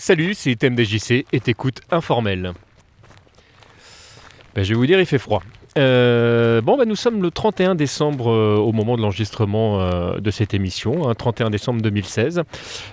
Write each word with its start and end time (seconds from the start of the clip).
Salut, 0.00 0.34
c'est 0.34 0.54
TMDJC 0.54 1.26
et 1.32 1.40
t'écoutes 1.40 1.80
informel. 1.90 2.52
Ben, 4.54 4.62
je 4.62 4.68
vais 4.68 4.74
vous 4.76 4.86
dire, 4.86 5.00
il 5.00 5.06
fait 5.06 5.18
froid. 5.18 5.42
Euh, 5.78 6.60
bon, 6.60 6.76
bah, 6.76 6.84
nous 6.84 6.96
sommes 6.96 7.22
le 7.22 7.30
31 7.30 7.74
décembre 7.74 8.30
euh, 8.30 8.56
au 8.56 8.72
moment 8.72 8.96
de 8.96 9.02
l'enregistrement 9.02 9.80
euh, 9.80 10.18
de 10.18 10.30
cette 10.30 10.52
émission, 10.52 11.14
31 11.14 11.46
hein, 11.46 11.50
décembre 11.50 11.80
2016. 11.82 12.42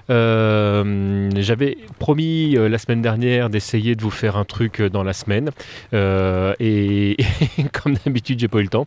J'avais 0.09 1.77
promis 1.99 2.55
la 2.55 2.77
semaine 2.77 3.01
dernière 3.01 3.49
d'essayer 3.49 3.95
de 3.95 4.01
vous 4.01 4.11
faire 4.11 4.37
un 4.37 4.45
truc 4.45 4.81
dans 4.81 5.03
la 5.03 5.13
semaine, 5.13 5.49
et, 5.93 7.17
comme 7.73 7.95
d'habitude, 8.05 8.39
j'ai 8.39 8.47
pas 8.47 8.59
eu 8.59 8.63
le 8.63 8.69
temps. 8.69 8.85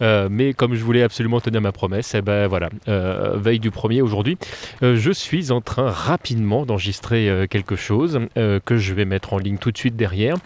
mais 0.00 0.54
comme 0.54 0.74
je 0.74 0.82
voulais 0.84 1.02
absolument 1.02 1.40
tenir 1.40 1.60
ma 1.60 1.72
promesse, 1.72 2.14
eh 2.14 2.22
ben 2.22 2.46
voilà, 2.46 2.70
veille 2.86 3.60
du 3.60 3.70
premier 3.70 4.02
aujourd'hui, 4.02 4.38
je 4.82 5.10
suis 5.10 5.50
en 5.50 5.60
train 5.60 5.90
rapidement 5.90 6.66
d'enregistrer 6.66 7.46
quelque 7.50 7.76
chose 7.76 8.20
que 8.34 8.76
je 8.76 8.94
vais 8.94 9.04
mettre 9.04 9.32
en 9.32 9.38
ligne 9.38 9.58
tout 9.58 9.70
de 9.70 9.78
suite 9.78 9.96
derrière. 9.96 10.36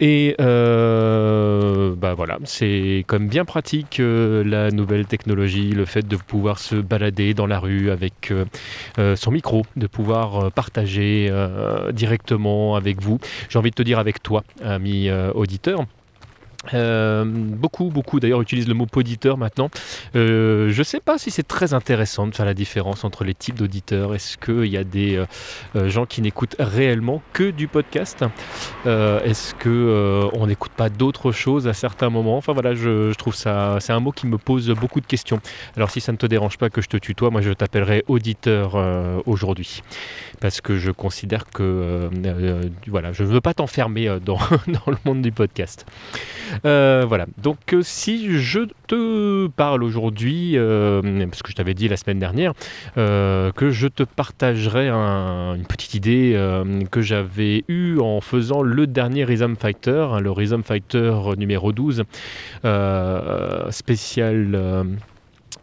Et 0.00 0.34
bah 0.38 2.14
voilà 2.14 2.31
c'est 2.44 3.04
comme 3.06 3.28
bien 3.28 3.44
pratique 3.44 4.00
euh, 4.00 4.44
la 4.44 4.70
nouvelle 4.70 5.06
technologie, 5.06 5.70
le 5.70 5.84
fait 5.84 6.06
de 6.06 6.16
pouvoir 6.16 6.58
se 6.58 6.76
balader 6.76 7.34
dans 7.34 7.46
la 7.46 7.58
rue 7.58 7.90
avec 7.90 8.30
euh, 8.30 8.44
euh, 8.98 9.16
son 9.16 9.30
micro, 9.30 9.64
de 9.76 9.86
pouvoir 9.86 10.52
partager 10.52 11.30
directement 11.92 12.76
avec 12.76 13.00
vous. 13.00 13.18
J'ai 13.48 13.58
envie 13.58 13.70
de 13.70 13.74
te 13.74 13.82
dire 13.82 13.98
avec 13.98 14.22
toi, 14.22 14.44
ami 14.62 15.10
auditeur. 15.34 15.86
Euh, 16.74 17.24
beaucoup, 17.26 17.90
beaucoup 17.90 18.20
d'ailleurs 18.20 18.40
utilisent 18.40 18.68
le 18.68 18.74
mot 18.74 18.86
poditeur 18.86 19.36
maintenant. 19.36 19.68
Euh, 20.14 20.70
je 20.70 20.78
ne 20.78 20.84
sais 20.84 21.00
pas 21.00 21.18
si 21.18 21.30
c'est 21.30 21.46
très 21.46 21.74
intéressant 21.74 22.26
de 22.26 22.34
faire 22.34 22.46
la 22.46 22.54
différence 22.54 23.04
entre 23.04 23.24
les 23.24 23.34
types 23.34 23.56
d'auditeurs. 23.56 24.14
Est-ce 24.14 24.38
qu'il 24.38 24.66
y 24.66 24.76
a 24.76 24.84
des 24.84 25.22
euh, 25.76 25.88
gens 25.88 26.06
qui 26.06 26.22
n'écoutent 26.22 26.56
réellement 26.58 27.22
que 27.32 27.50
du 27.50 27.68
podcast? 27.68 28.24
Est-ce 28.84 29.54
qu'on 29.54 30.46
n'écoute 30.46 30.72
pas 30.72 30.88
d'autres 30.88 31.32
choses 31.32 31.66
à 31.68 31.72
certains 31.72 32.10
moments? 32.10 32.36
Enfin 32.36 32.52
voilà, 32.52 32.74
je, 32.74 33.10
je 33.10 33.14
trouve 33.14 33.34
ça, 33.34 33.78
c'est 33.80 33.92
un 33.92 34.00
mot 34.00 34.12
qui 34.12 34.26
me 34.26 34.38
pose 34.38 34.70
beaucoup 34.70 35.00
de 35.00 35.06
questions. 35.06 35.40
Alors 35.76 35.90
si 35.90 36.00
ça 36.00 36.12
ne 36.12 36.16
te 36.16 36.26
dérange 36.26 36.58
pas 36.58 36.70
que 36.70 36.80
je 36.80 36.88
te 36.88 36.96
tutoie, 36.96 37.30
moi 37.30 37.40
je 37.40 37.52
t'appellerai 37.52 38.04
auditeur 38.08 38.76
aujourd'hui 39.26 39.82
parce 40.42 40.60
que 40.60 40.76
je 40.76 40.90
considère 40.90 41.46
que 41.46 42.10
voilà, 42.88 43.12
je 43.12 43.22
ne 43.22 43.28
veux 43.28 43.40
pas 43.40 43.54
t'enfermer 43.54 44.18
dans, 44.24 44.38
dans 44.66 44.90
le 44.90 44.96
monde 45.04 45.22
du 45.22 45.30
podcast. 45.30 45.86
Euh, 46.64 47.04
voilà, 47.06 47.26
donc 47.40 47.58
euh, 47.72 47.80
si 47.82 48.38
je 48.38 48.60
te 48.88 49.46
parle 49.46 49.84
aujourd'hui, 49.84 50.52
euh, 50.56 51.00
parce 51.26 51.42
que 51.42 51.50
je 51.50 51.54
t'avais 51.54 51.74
dit 51.74 51.86
la 51.86 51.96
semaine 51.96 52.18
dernière, 52.18 52.54
que 52.96 53.70
je 53.70 53.86
te 53.86 54.02
partagerai 54.02 54.88
une 54.90 55.64
petite 55.66 55.94
idée 55.94 56.36
que 56.90 57.00
j'avais 57.00 57.64
eue 57.68 58.00
en 58.00 58.20
faisant 58.20 58.62
le 58.62 58.88
dernier 58.88 59.24
Rhythm 59.24 59.54
Fighter, 59.54 60.08
hein, 60.10 60.20
le 60.20 60.32
Rhythm 60.32 60.62
Fighter 60.62 61.14
numéro 61.36 61.72
12, 61.72 62.02
spécial 63.70 64.98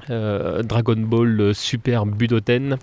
euh, 0.10 0.64
Dragon 0.64 0.96
Ball 0.98 1.54
Super 1.54 2.06
Budoten, 2.06 2.78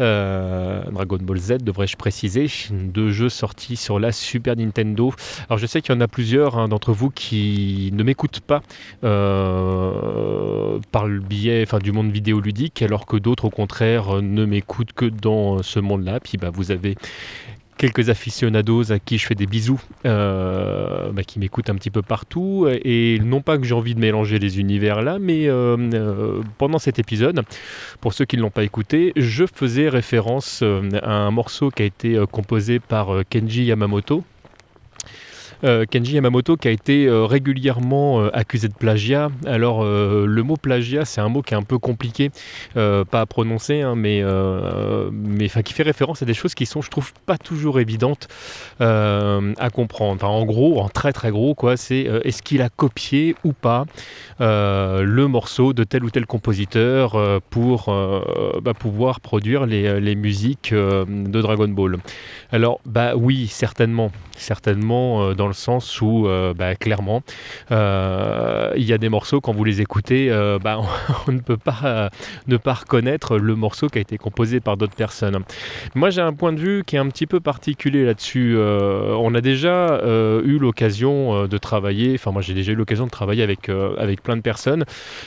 euh, 0.00 0.82
Dragon 0.90 1.18
Ball 1.20 1.38
Z 1.38 1.58
devrais-je 1.62 1.96
préciser, 1.96 2.46
deux 2.70 3.10
jeux 3.10 3.28
sortis 3.28 3.76
sur 3.76 3.98
la 3.98 4.12
Super 4.12 4.56
Nintendo. 4.56 5.12
Alors 5.48 5.58
je 5.58 5.66
sais 5.66 5.80
qu'il 5.80 5.94
y 5.94 5.98
en 5.98 6.00
a 6.00 6.08
plusieurs 6.08 6.58
hein, 6.58 6.68
d'entre 6.68 6.92
vous 6.92 7.10
qui 7.10 7.90
ne 7.92 8.02
m'écoutent 8.02 8.40
pas 8.40 8.62
euh, 9.04 10.78
par 10.92 11.06
le 11.06 11.20
biais 11.20 11.62
enfin, 11.66 11.78
du 11.78 11.92
monde 11.92 12.10
vidéoludique, 12.10 12.82
alors 12.82 13.06
que 13.06 13.16
d'autres 13.16 13.46
au 13.46 13.50
contraire 13.50 14.22
ne 14.22 14.44
m'écoutent 14.44 14.92
que 14.92 15.06
dans 15.06 15.62
ce 15.62 15.80
monde-là. 15.80 16.20
Puis 16.20 16.38
bah, 16.38 16.50
vous 16.52 16.70
avez 16.70 16.96
quelques 17.76 18.08
aficionados 18.08 18.92
à 18.92 18.98
qui 18.98 19.18
je 19.18 19.26
fais 19.26 19.34
des 19.34 19.46
bisous, 19.46 19.80
euh, 20.04 21.10
bah, 21.12 21.22
qui 21.22 21.38
m'écoutent 21.38 21.70
un 21.70 21.74
petit 21.74 21.90
peu 21.90 22.02
partout. 22.02 22.66
Et 22.84 23.18
non 23.22 23.40
pas 23.40 23.58
que 23.58 23.64
j'ai 23.64 23.74
envie 23.74 23.94
de 23.94 24.00
mélanger 24.00 24.38
les 24.38 24.60
univers 24.60 25.02
là, 25.02 25.18
mais 25.18 25.48
euh, 25.48 25.76
euh, 25.94 26.42
pendant 26.58 26.78
cet 26.78 26.98
épisode, 26.98 27.42
pour 28.00 28.12
ceux 28.12 28.24
qui 28.24 28.36
ne 28.36 28.42
l'ont 28.42 28.50
pas 28.50 28.64
écouté, 28.64 29.12
je 29.16 29.44
faisais 29.46 29.88
référence 29.88 30.62
à 30.62 31.12
un 31.12 31.30
morceau 31.30 31.70
qui 31.70 31.82
a 31.82 31.86
été 31.86 32.22
composé 32.30 32.80
par 32.80 33.08
Kenji 33.28 33.64
Yamamoto, 33.64 34.24
Kenji 35.62 36.14
Yamamoto 36.14 36.56
qui 36.56 36.68
a 36.68 36.70
été 36.70 37.06
euh, 37.06 37.24
régulièrement 37.24 38.20
euh, 38.20 38.30
accusé 38.32 38.68
de 38.68 38.74
plagiat. 38.74 39.30
Alors 39.46 39.84
le 39.84 40.42
mot 40.42 40.56
plagiat, 40.56 41.04
c'est 41.04 41.20
un 41.20 41.28
mot 41.28 41.42
qui 41.42 41.54
est 41.54 41.56
un 41.56 41.62
peu 41.62 41.78
compliqué, 41.78 42.30
pas 42.74 43.20
à 43.20 43.26
prononcer, 43.26 43.82
hein, 43.82 43.94
mais, 43.96 44.22
mais 45.12 45.48
qui 45.48 45.72
fait 45.72 45.82
référence 45.82 46.22
à 46.22 46.26
des 46.26 46.34
choses 46.34 46.54
qui 46.54 46.66
sont, 46.66 46.82
je 46.82 46.90
trouve, 46.90 47.12
pas 47.26 47.38
toujours 47.38 47.80
évidentes 47.80 48.28
à 48.80 49.70
comprendre. 49.72 50.24
en 50.24 50.44
gros, 50.44 50.80
en 50.80 50.88
très 50.88 51.12
très 51.12 51.30
gros, 51.30 51.54
quoi, 51.54 51.76
c'est 51.76 52.08
est-ce 52.24 52.42
qu'il 52.42 52.62
a 52.62 52.68
copié 52.68 53.34
ou 53.44 53.52
pas 53.52 53.84
le 54.40 55.26
morceau 55.26 55.72
de 55.72 55.84
tel 55.84 56.04
ou 56.04 56.10
tel 56.10 56.26
compositeur 56.26 57.40
pour 57.50 57.94
bah, 58.62 58.74
pouvoir 58.74 59.20
produire 59.20 59.66
les, 59.66 60.00
les 60.00 60.14
musiques 60.14 60.72
de 60.72 61.40
Dragon 61.40 61.68
Ball? 61.68 61.96
Alors, 62.52 62.80
bah 62.84 63.14
oui, 63.16 63.46
certainement, 63.46 64.10
certainement 64.36 65.32
dans 65.34 65.45
le 65.46 65.54
sens 65.54 66.00
où, 66.00 66.26
euh, 66.26 66.54
bah, 66.54 66.74
clairement, 66.74 67.22
euh, 67.70 68.72
il 68.76 68.84
y 68.84 68.92
a 68.92 68.98
des 68.98 69.08
morceaux, 69.08 69.40
quand 69.40 69.52
vous 69.52 69.64
les 69.64 69.80
écoutez, 69.80 70.30
euh, 70.30 70.58
bah, 70.58 70.80
on, 71.26 71.32
ne 71.32 71.40
peut 71.40 71.56
pas 71.56 72.10
ne 72.46 72.56
pas 72.56 72.74
reconnaître 72.74 73.38
le 73.38 73.54
morceau 73.54 73.88
qui 73.88 73.98
a 73.98 74.00
été 74.00 74.18
composé 74.18 74.60
par 74.60 74.76
d'autres 74.76 74.94
personnes. 74.94 75.38
Moi, 75.94 76.10
j'ai 76.10 76.20
un 76.20 76.32
point 76.32 76.52
de 76.52 76.60
vue 76.60 76.84
qui 76.84 76.96
est 76.96 76.98
un 76.98 77.08
petit 77.08 77.26
peu 77.26 77.40
particulier 77.40 78.04
là-dessus. 78.04 78.56
on 78.58 79.34
a 79.34 79.40
déjà 79.40 80.00
eu 80.04 80.58
l'occasion 80.58 81.46
de 81.46 81.58
travailler, 81.58 82.14
enfin 82.14 82.30
moi 82.30 82.42
j'ai 82.42 82.54
déjà 82.54 82.72
eu 82.72 82.74
l'occasion 82.74 83.06
de 83.06 83.10
travailler 83.10 83.42
avec, 83.42 83.68
avec 83.68 84.22
plein 84.22 84.36
de 84.36 84.42
personnes 84.42 84.84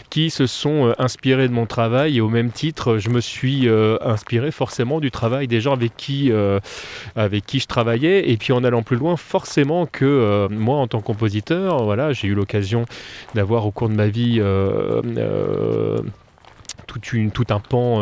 qui 0.09 0.29
se 0.29 0.47
sont 0.47 0.93
inspirées 0.97 1.47
de 1.47 1.53
mon 1.53 1.65
travail 1.65 2.17
et 2.17 2.21
au 2.21 2.29
même 2.29 2.51
titre, 2.51 2.97
je 2.97 3.09
me 3.09 3.21
suis 3.21 3.67
inspiré 4.01 4.51
forcément 4.51 4.99
du 4.99 5.11
travail 5.11 5.47
des 5.47 5.61
gens 5.61 5.73
avec 5.73 5.95
qui, 5.97 6.31
avec 7.15 7.45
qui 7.45 7.59
je 7.59 7.67
travaillais 7.67 8.29
et 8.29 8.37
puis 8.37 8.53
en 8.53 8.63
allant 8.63 8.83
plus 8.83 8.97
loin, 8.97 9.17
forcément 9.17 9.85
que 9.85 10.05
euh, 10.09 10.47
moi, 10.49 10.77
en 10.77 10.87
tant 10.87 10.99
que 10.99 11.05
compositeur, 11.05 11.83
voilà, 11.83 12.13
j'ai 12.13 12.27
eu 12.27 12.33
l'occasion 12.33 12.85
d'avoir 13.35 13.65
au 13.65 13.71
cours 13.71 13.89
de 13.89 13.95
ma 13.95 14.07
vie 14.07 14.37
euh, 14.39 15.01
euh, 15.17 15.99
tout, 16.87 17.45
un 17.49 17.59
pan 17.59 17.99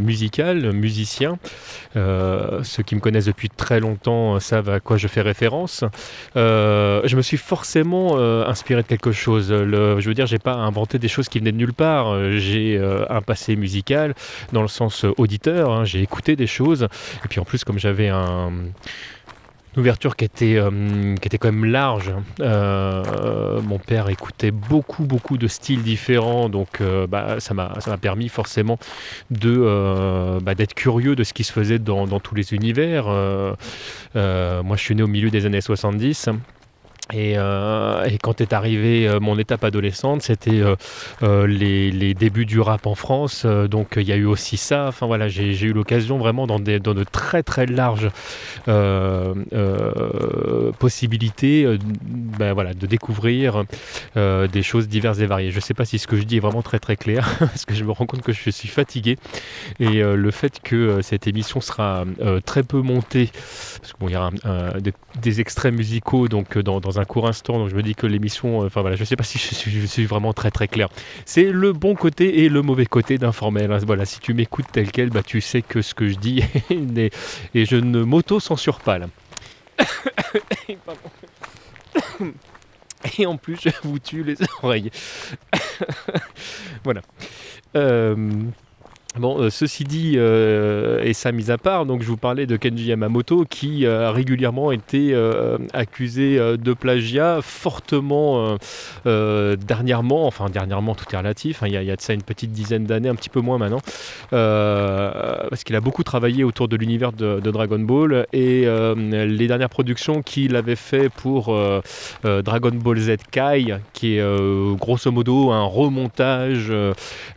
musical, 0.00 0.72
musicien. 0.72 1.38
ceux 1.94 2.82
qui 2.84 2.96
me 2.96 3.00
connaissent 3.00 3.26
depuis 3.26 3.48
très 3.48 3.78
longtemps 3.78 4.40
savent 4.40 4.70
à 4.70 4.80
quoi 4.80 4.96
je 4.96 5.06
fais 5.06 5.20
référence. 5.20 5.84
je 6.34 7.16
me 7.16 7.22
suis 7.22 7.36
forcément 7.36 8.18
inspiré 8.18 8.82
de 8.82 8.88
quelque 8.88 9.12
chose. 9.12 9.50
Je 9.50 10.08
veux 10.08 10.14
dire, 10.14 10.26
j'ai 10.26 10.40
pas 10.40 10.54
inventé 10.54 10.98
des 10.98 11.06
choses 11.06 11.28
qui 11.28 11.38
venaient 11.38 11.52
de 11.52 11.58
nulle 11.58 11.72
part. 11.72 12.32
J'ai 12.32 12.76
un 13.08 13.22
passé 13.22 13.54
musical 13.54 14.14
dans 14.52 14.62
le 14.62 14.68
sens 14.68 15.06
auditeur. 15.16 15.70
Hein. 15.70 15.84
j'ai 15.84 16.02
écouté 16.02 16.34
des 16.34 16.48
choses. 16.48 16.88
Et 17.24 17.28
puis 17.28 17.38
en 17.38 17.44
plus, 17.44 17.62
comme 17.62 17.78
j'avais 17.78 18.08
un 18.08 18.50
ouverture 19.76 20.16
qui 20.16 20.24
était, 20.24 20.56
euh, 20.56 21.14
qui 21.16 21.28
était 21.28 21.38
quand 21.38 21.52
même 21.52 21.64
large. 21.64 22.12
Euh, 22.40 23.60
mon 23.62 23.78
père 23.78 24.08
écoutait 24.08 24.50
beaucoup, 24.50 25.04
beaucoup 25.04 25.38
de 25.38 25.48
styles 25.48 25.82
différents, 25.82 26.48
donc 26.48 26.80
euh, 26.80 27.06
bah, 27.06 27.36
ça 27.40 27.54
m'a 27.54 27.72
permis 28.00 28.28
forcément 28.28 28.78
de 29.30 30.38
bah, 30.42 30.54
d'être 30.54 30.74
curieux 30.74 31.16
de 31.16 31.24
ce 31.24 31.32
qui 31.32 31.44
se 31.44 31.52
faisait 31.52 31.78
dans, 31.78 32.06
dans 32.06 32.20
tous 32.20 32.34
les 32.34 32.54
univers. 32.54 33.06
moi, 33.06 33.56
je 34.14 34.82
suis 34.82 34.94
né 34.94 35.02
au 35.02 35.08
milieu 35.08 35.30
des 35.30 35.46
années 35.46 35.60
70. 35.60 36.30
Euh, 37.12 38.04
et, 38.04 38.16
quand 38.18 38.40
est 38.40 38.54
arrivé 38.54 39.06
euh, 39.06 39.20
mon 39.20 39.38
étape 39.38 39.62
adolescente, 39.62 40.22
c'était 40.22 40.62
euh, 41.22 41.46
les, 41.46 42.14
débuts 42.14 42.46
du 42.46 42.60
rap 42.60 42.86
en 42.86 42.94
France. 42.94 43.44
donc 43.44 43.94
il 43.96 44.04
y 44.04 44.12
a 44.12 44.16
eu 44.16 44.24
aussi 44.24 44.56
ça. 44.56 44.86
Enfin 44.88 45.06
voilà, 45.06 45.28
j'ai 45.28 45.60
eu 45.62 45.72
l'occasion 45.72 46.16
vraiment 46.16 46.46
dans, 46.46 46.58
dans, 46.58 46.94
de 46.94 47.04
très 47.04 47.42
très 47.42 47.66
larges 47.66 48.10
possibilités 50.78 51.66
ben, 52.38 52.52
voilà, 52.52 52.72
de 52.72 52.86
découvrir 52.86 53.64
des 54.14 54.62
choses 54.62 54.88
diverses 54.88 55.18
et 55.18 55.26
variées. 55.26 55.50
Je 55.50 55.56
ne 55.56 55.60
sais 55.60 55.74
pas 55.74 55.84
si 55.84 55.98
ce 55.98 56.06
que 56.06 56.16
je 56.16 56.22
dis 56.22 56.36
est 56.36 56.40
vraiment 56.40 56.62
très 56.62 56.78
très 56.78 56.96
clair, 56.96 57.28
parce 57.38 57.64
que 57.64 57.74
je 57.74 57.84
me 57.84 57.90
rends 57.90 58.06
compte 58.06 58.22
que 58.22 58.32
je 58.32 58.50
suis 58.50 58.68
fatigué. 58.68 59.18
Et 59.80 60.02
le 60.02 60.30
fait 60.30 60.60
que 60.62 61.02
cette 61.02 61.26
émission 61.26 61.60
sera 61.60 62.04
très 62.46 62.62
peu 62.62 62.80
montée, 62.80 63.30
parce 63.32 63.92
qu'il 63.92 64.00
bon, 64.00 64.08
y 64.08 64.16
aura 64.16 64.30
des, 65.20 65.40
extraits 65.40 65.74
musicaux 65.74 66.28
donc 66.28 66.56
dans 66.58 66.93
un 66.98 67.04
court 67.04 67.26
instant, 67.28 67.58
donc 67.58 67.68
je 67.68 67.76
me 67.76 67.82
dis 67.82 67.94
que 67.94 68.06
l'émission, 68.06 68.62
euh, 68.62 68.66
enfin 68.66 68.80
voilà, 68.80 68.96
je 68.96 69.04
sais 69.04 69.16
pas 69.16 69.24
si 69.24 69.38
je 69.38 69.86
suis, 69.86 70.06
vraiment 70.06 70.32
très 70.32 70.50
très 70.50 70.68
clair. 70.68 70.88
C'est 71.24 71.50
le 71.50 71.72
bon 71.72 71.94
côté 71.94 72.44
et 72.44 72.48
le 72.48 72.62
mauvais 72.62 72.86
côté 72.86 73.18
d'informel. 73.18 73.72
Hein. 73.72 73.78
Voilà, 73.86 74.04
si 74.04 74.20
tu 74.20 74.34
m'écoutes 74.34 74.66
tel 74.72 74.90
quel, 74.90 75.10
bah 75.10 75.22
tu 75.22 75.40
sais 75.40 75.62
que 75.62 75.82
ce 75.82 75.94
que 75.94 76.08
je 76.08 76.16
dis 76.16 76.42
et 77.54 77.64
je 77.64 77.76
ne 77.76 78.02
m'auto-censure 78.02 78.80
pas 78.80 78.98
là. 78.98 79.06
Et 83.18 83.26
en 83.26 83.36
plus, 83.36 83.58
je 83.62 83.70
vous 83.82 83.98
tue 83.98 84.22
les 84.22 84.36
oreilles. 84.62 84.90
voilà. 86.84 87.02
Euh, 87.76 88.16
Bon, 89.16 89.40
euh, 89.40 89.48
ceci 89.48 89.84
dit, 89.84 90.14
euh, 90.16 91.00
et 91.04 91.12
ça 91.12 91.30
mise 91.30 91.52
à 91.52 91.56
part, 91.56 91.86
donc 91.86 92.02
je 92.02 92.08
vous 92.08 92.16
parlais 92.16 92.46
de 92.46 92.56
Kenji 92.56 92.86
Yamamoto 92.86 93.44
qui 93.48 93.86
euh, 93.86 94.08
a 94.08 94.10
régulièrement 94.10 94.72
été 94.72 95.14
accusé 95.72 96.36
de 96.36 96.72
plagiat 96.72 97.38
fortement 97.40 98.56
dernièrement, 99.04 100.26
enfin 100.26 100.46
dernièrement 100.50 100.96
tout 100.96 101.04
est 101.12 101.16
relatif, 101.16 101.62
hein, 101.62 101.66
il 101.68 101.74
y, 101.74 101.90
a 101.90 101.96
de 101.96 102.00
ça 102.00 102.12
une 102.12 102.24
petite 102.24 102.50
dizaine 102.50 102.86
d'années, 102.86 103.08
un 103.08 103.14
petit 103.14 103.28
peu 103.28 103.40
moins 103.40 103.56
maintenant, 103.56 103.80
parce 104.30 105.62
qu'il 105.62 105.76
a 105.76 105.80
beaucoup 105.80 106.02
travaillé 106.02 106.42
autour 106.42 106.66
de 106.66 106.76
l'univers 106.76 107.12
de, 107.12 107.38
Dragon 107.38 107.78
Ball 107.78 108.26
et 108.32 108.66
les 108.66 109.46
dernières 109.46 109.68
productions 109.68 110.22
qu'il 110.22 110.56
avait 110.56 110.76
fait 110.76 111.08
pour 111.08 111.56
Dragon 112.24 112.72
Ball 112.72 112.98
Z 112.98 113.16
Kai, 113.30 113.76
qui 113.92 114.16
est 114.16 114.76
grosso 114.76 115.12
modo 115.12 115.52
un 115.52 115.64
remontage 115.64 116.72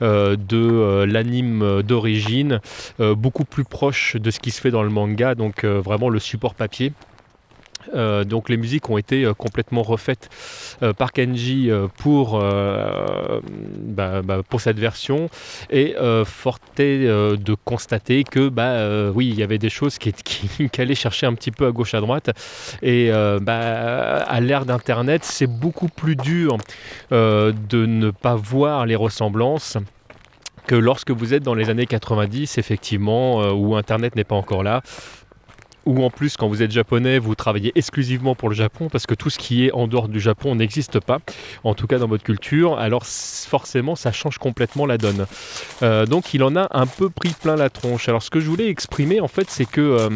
de 0.01 1.03
l'anime 1.03 1.66
euh, 1.67 1.83
d'origine, 1.83 2.59
euh, 2.99 3.15
beaucoup 3.15 3.45
plus 3.45 3.63
proche 3.63 4.15
de 4.15 4.31
ce 4.31 4.39
qui 4.39 4.51
se 4.51 4.61
fait 4.61 4.71
dans 4.71 4.83
le 4.83 4.89
manga, 4.89 5.35
donc 5.35 5.63
euh, 5.63 5.79
vraiment 5.79 6.09
le 6.09 6.19
support 6.19 6.55
papier. 6.55 6.93
donc 8.25 8.49
les 8.49 8.57
musiques 8.57 8.89
ont 8.89 8.97
été 8.97 9.31
complètement 9.37 9.81
refaites 9.81 10.29
par 10.97 11.13
Kenji 11.13 11.69
pour, 11.97 12.37
bah, 12.37 14.21
bah, 14.21 14.41
pour 14.49 14.59
cette 14.59 14.77
version. 14.77 15.29
Et 15.69 15.95
forte 16.25 16.61
de 16.81 17.55
constater 17.63 18.25
que 18.25 18.49
bah, 18.49 19.09
oui 19.15 19.29
il 19.29 19.39
y 19.39 19.43
avait 19.43 19.57
des 19.57 19.69
choses 19.69 19.97
qui, 20.03 20.11
qui, 20.11 20.81
allaient 20.81 20.95
chercher 20.95 21.27
un 21.27 21.33
petit 21.33 21.51
peu 21.51 21.65
à 21.65 21.71
gauche 21.71 21.93
à 21.93 22.01
droite. 22.01 22.29
Et 22.81 23.09
bah, 23.41 24.17
à 24.17 24.39
l'ère 24.41 24.65
d'internet 24.65 25.23
c'est 25.23 25.47
beaucoup 25.47 25.87
plus 25.87 26.17
dur 26.17 26.57
de 27.11 27.85
ne 27.85 28.11
pas 28.11 28.35
voir 28.35 28.85
les 28.85 28.97
ressemblances 28.97 29.77
que 30.67 30.75
lorsque 30.75 31.11
vous 31.11 31.33
êtes 31.33 31.43
dans 31.43 31.55
les 31.55 31.69
années 31.69 31.87
90, 31.87 32.57
effectivement, 32.57 33.41
euh, 33.41 33.51
où 33.51 33.75
Internet 33.75 34.15
n'est 34.15 34.23
pas 34.23 34.35
encore 34.35 34.63
là, 34.63 34.83
ou 35.87 36.03
en 36.03 36.09
plus 36.09 36.35
quand 36.35 36.47
vous 36.47 36.61
êtes 36.61 36.71
japonais, 36.71 37.17
vous 37.17 37.33
travaillez 37.33 37.71
exclusivement 37.75 38.35
pour 38.35 38.49
le 38.49 38.55
Japon, 38.55 38.89
parce 38.91 39.07
que 39.07 39.15
tout 39.15 39.29
ce 39.29 39.39
qui 39.39 39.65
est 39.65 39.71
en 39.71 39.87
dehors 39.87 40.09
du 40.09 40.19
Japon 40.19 40.53
n'existe 40.53 40.99
pas, 40.99 41.19
en 41.63 41.73
tout 41.73 41.87
cas 41.87 41.97
dans 41.97 42.07
votre 42.07 42.23
culture, 42.23 42.77
alors 42.77 43.05
forcément 43.05 43.95
ça 43.95 44.11
change 44.11 44.37
complètement 44.37 44.85
la 44.85 44.97
donne. 44.97 45.25
Euh, 45.81 46.05
donc 46.05 46.33
il 46.33 46.43
en 46.43 46.55
a 46.57 46.67
un 46.71 46.85
peu 46.85 47.09
pris 47.09 47.33
plein 47.41 47.55
la 47.55 47.69
tronche. 47.69 48.09
Alors 48.09 48.21
ce 48.21 48.29
que 48.29 48.41
je 48.41 48.49
voulais 48.49 48.67
exprimer 48.67 49.21
en 49.21 49.29
fait, 49.29 49.49
c'est 49.49 49.65
que... 49.65 49.81
Euh, 49.81 50.09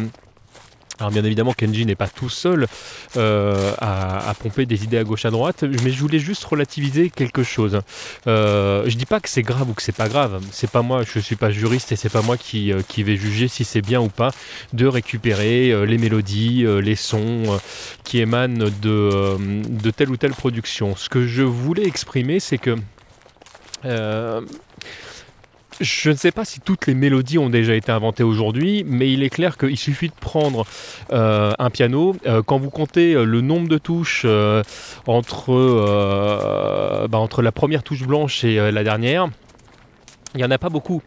alors 1.02 1.10
bien 1.10 1.24
évidemment, 1.24 1.52
Kenji 1.52 1.84
n'est 1.84 1.96
pas 1.96 2.06
tout 2.06 2.28
seul 2.28 2.68
euh, 3.16 3.72
à, 3.78 4.32
pomper 4.38 4.66
des 4.66 4.84
idées 4.84 4.98
à 4.98 5.02
gauche 5.02 5.24
à 5.24 5.32
droite, 5.32 5.64
mais 5.64 5.90
je 5.90 5.98
voulais 5.98 6.20
juste 6.20 6.44
relativiser 6.44 7.10
quelque 7.10 7.42
chose. 7.42 7.80
Euh, 8.28 8.84
je 8.86 8.96
dis 8.96 9.04
pas 9.04 9.18
que 9.18 9.28
c'est 9.28 9.42
grave 9.42 9.68
ou 9.68 9.74
que 9.74 9.82
c'est 9.82 9.90
pas 9.90 10.08
grave. 10.08 10.40
C'est 10.52 10.70
pas 10.70 10.82
moi, 10.82 11.02
je 11.02 11.18
suis 11.18 11.34
pas 11.34 11.50
juriste 11.50 11.90
et 11.90 11.96
c'est 11.96 12.08
pas 12.08 12.22
moi 12.22 12.36
qui, 12.36 12.72
euh, 12.72 12.82
qui 12.86 13.02
vais 13.02 13.16
juger 13.16 13.48
si 13.48 13.64
c'est 13.64 13.80
bien 13.80 14.00
ou 14.00 14.06
pas 14.06 14.30
de 14.74 14.86
récupérer 14.86 15.72
euh, 15.72 15.86
les 15.86 15.98
mélodies, 15.98 16.64
les 16.80 16.94
sons 16.94 17.58
qui 18.04 18.20
émanent 18.20 18.70
de, 18.80 19.38
de 19.68 19.90
telle 19.90 20.10
ou 20.10 20.16
telle 20.16 20.34
production. 20.34 20.94
Ce 20.94 21.08
que 21.08 21.26
je 21.26 21.42
voulais 21.42 21.84
exprimer, 21.84 22.38
c'est 22.38 22.58
que 22.58 22.76
je 25.80 26.10
ne 26.10 26.16
sais 26.16 26.32
pas 26.32 26.44
si 26.44 26.60
toutes 26.60 26.86
les 26.86 26.94
mélodies 26.94 27.38
ont 27.38 27.48
déjà 27.48 27.74
été 27.74 27.92
inventées 27.92 28.22
aujourd'hui, 28.22 28.84
mais 28.86 29.12
il 29.12 29.22
est 29.22 29.30
clair 29.30 29.56
qu'il 29.56 29.76
suffit 29.76 30.08
de 30.08 30.14
prendre 30.14 30.66
euh, 31.12 31.52
un 31.58 31.70
piano. 31.70 32.16
Euh, 32.26 32.42
quand 32.42 32.58
vous 32.58 32.70
comptez 32.70 33.14
euh, 33.14 33.24
le 33.24 33.40
nombre 33.40 33.68
de 33.68 33.78
touches 33.78 34.26
bah, 34.26 34.62
entre 35.06 35.52
la 37.42 37.52
première 37.52 37.82
touche 37.82 38.02
blanche 38.02 38.44
et 38.44 38.70
la 38.70 38.84
dernière, 38.84 39.28
il 40.34 40.38
n'y 40.38 40.44
en 40.44 40.50
a 40.50 40.58
pas 40.58 40.70
beaucoup. 40.70 41.02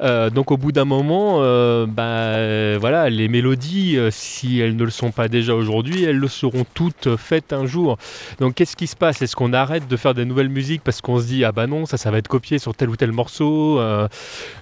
Euh, 0.00 0.30
donc 0.30 0.52
au 0.52 0.56
bout 0.56 0.70
d'un 0.72 0.84
moment, 0.84 1.38
euh, 1.40 1.86
bah, 1.86 2.78
voilà, 2.78 3.10
les 3.10 3.28
mélodies, 3.28 3.96
euh, 3.96 4.10
si 4.12 4.60
elles 4.60 4.76
ne 4.76 4.84
le 4.84 4.90
sont 4.90 5.10
pas 5.10 5.28
déjà 5.28 5.54
aujourd'hui, 5.54 6.04
elles 6.04 6.18
le 6.18 6.28
seront 6.28 6.64
toutes 6.74 7.16
faites 7.16 7.52
un 7.52 7.66
jour. 7.66 7.98
Donc 8.38 8.54
qu'est-ce 8.54 8.76
qui 8.76 8.86
se 8.86 8.96
passe? 8.96 9.20
Est-ce 9.22 9.34
qu'on 9.34 9.52
arrête 9.52 9.88
de 9.88 9.96
faire 9.96 10.14
des 10.14 10.24
nouvelles 10.24 10.48
musiques 10.48 10.82
parce 10.84 11.00
qu'on 11.00 11.18
se 11.20 11.26
dit 11.26 11.44
ah 11.44 11.52
bah 11.52 11.66
non, 11.66 11.86
ça, 11.86 11.96
ça 11.96 12.10
va 12.10 12.18
être 12.18 12.28
copié 12.28 12.58
sur 12.58 12.74
tel 12.74 12.88
ou 12.88 12.96
tel 12.96 13.12
morceau 13.12 13.78
bah, 13.78 14.08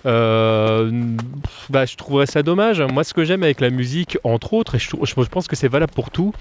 Je 0.04 1.96
trouverais 1.96 2.26
ça 2.26 2.42
dommage. 2.42 2.80
Moi, 2.80 3.04
ce 3.04 3.12
que 3.12 3.24
j'aime 3.24 3.42
avec 3.42 3.60
la 3.60 3.70
musique, 3.70 4.18
entre 4.24 4.54
autres, 4.54 4.76
et 4.76 4.78
je 4.78 5.28
pense 5.28 5.46
que 5.46 5.56
c'est 5.56 5.68
valable 5.68 5.92
pour 5.92 6.10
tout, 6.10 6.32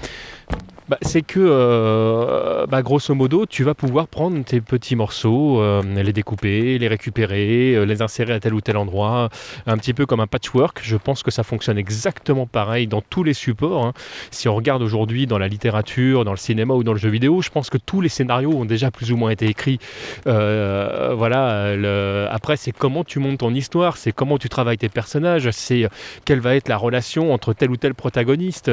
bah, 0.88 0.98
c'est 1.02 1.24
que, 1.24 1.40
euh, 1.40 2.68
bah, 2.68 2.84
grosso 2.84 3.16
modo, 3.16 3.48
tu 3.48 3.64
vas 3.64 3.74
pouvoir 3.74 4.08
prendre 4.08 4.44
tes 4.44 4.62
petits 4.62 4.96
morceaux, 4.96 5.60
euh, 5.60 5.82
les 5.82 6.14
découper, 6.14 6.78
les 6.78 6.88
récupérer, 6.88 7.74
euh, 7.74 7.86
les 7.86 8.04
insérer 8.04 8.34
à 8.34 8.40
tel 8.40 8.54
ou 8.54 8.62
tel 8.62 8.78
endroit, 8.78 9.30
un 9.66 9.78
petit 9.78 9.96
peu 9.96 10.06
comme 10.06 10.20
un 10.20 10.28
patchwork. 10.28 10.82
Je 10.84 10.96
pense 10.96 11.24
que 11.24 11.32
ça 11.32 11.42
fonctionne 11.42 11.80
exactement 11.80 12.46
pareil 12.46 12.86
dans 12.86 13.02
tous 13.02 13.24
les 13.24 13.34
supports. 13.34 13.84
Hein. 13.84 13.94
Si 14.30 14.48
on 14.48 14.54
regarde 14.54 14.84
aujourd'hui 14.84 15.26
dans 15.26 15.40
la 15.40 15.48
littérature, 15.48 16.24
dans 16.24 16.32
le 16.32 16.38
cinéma 16.38 16.76
ou 16.76 16.84
dans 16.84 16.94
le 16.94 17.00
jeu 17.00 17.10
vidéo, 17.10 17.42
je 17.42 17.50
pense 17.50 17.72
que 17.72 17.80
tous 17.80 18.02
les 18.02 18.10
scénarios 18.10 18.52
ont 18.52 18.66
déjà 18.66 18.92
plus 18.92 19.12
ou 19.12 19.18
moins 19.18 19.32
été 19.32 19.48
écrits. 19.48 19.80
voilà. 20.26 21.74
Après, 22.30 22.58
c'est 22.58 22.72
comment 22.72 23.04
tu 23.04 23.18
montes 23.18 23.40
ton 23.40 23.54
histoire, 23.54 23.98
c'est 23.98 24.12
comment 24.12 24.38
tu 24.38 24.50
travailles 24.50 24.78
tes 24.78 24.90
personnages, 24.90 25.50
c'est 25.50 25.90
quelle 26.26 26.42
va 26.42 26.56
être 26.56 26.68
la 26.70 26.78
relation 26.78 27.34
entre 27.34 27.54
tel 27.54 27.72
ou 27.72 27.78
tel 27.78 27.96
protagoniste, 27.96 28.70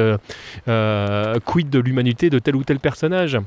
quid 0.65 1.69
de 1.69 1.79
l'humanité 1.79 2.02
de 2.29 2.39
tel 2.39 2.55
ou 2.55 2.63
tel 2.63 2.79
personnage. 2.79 3.39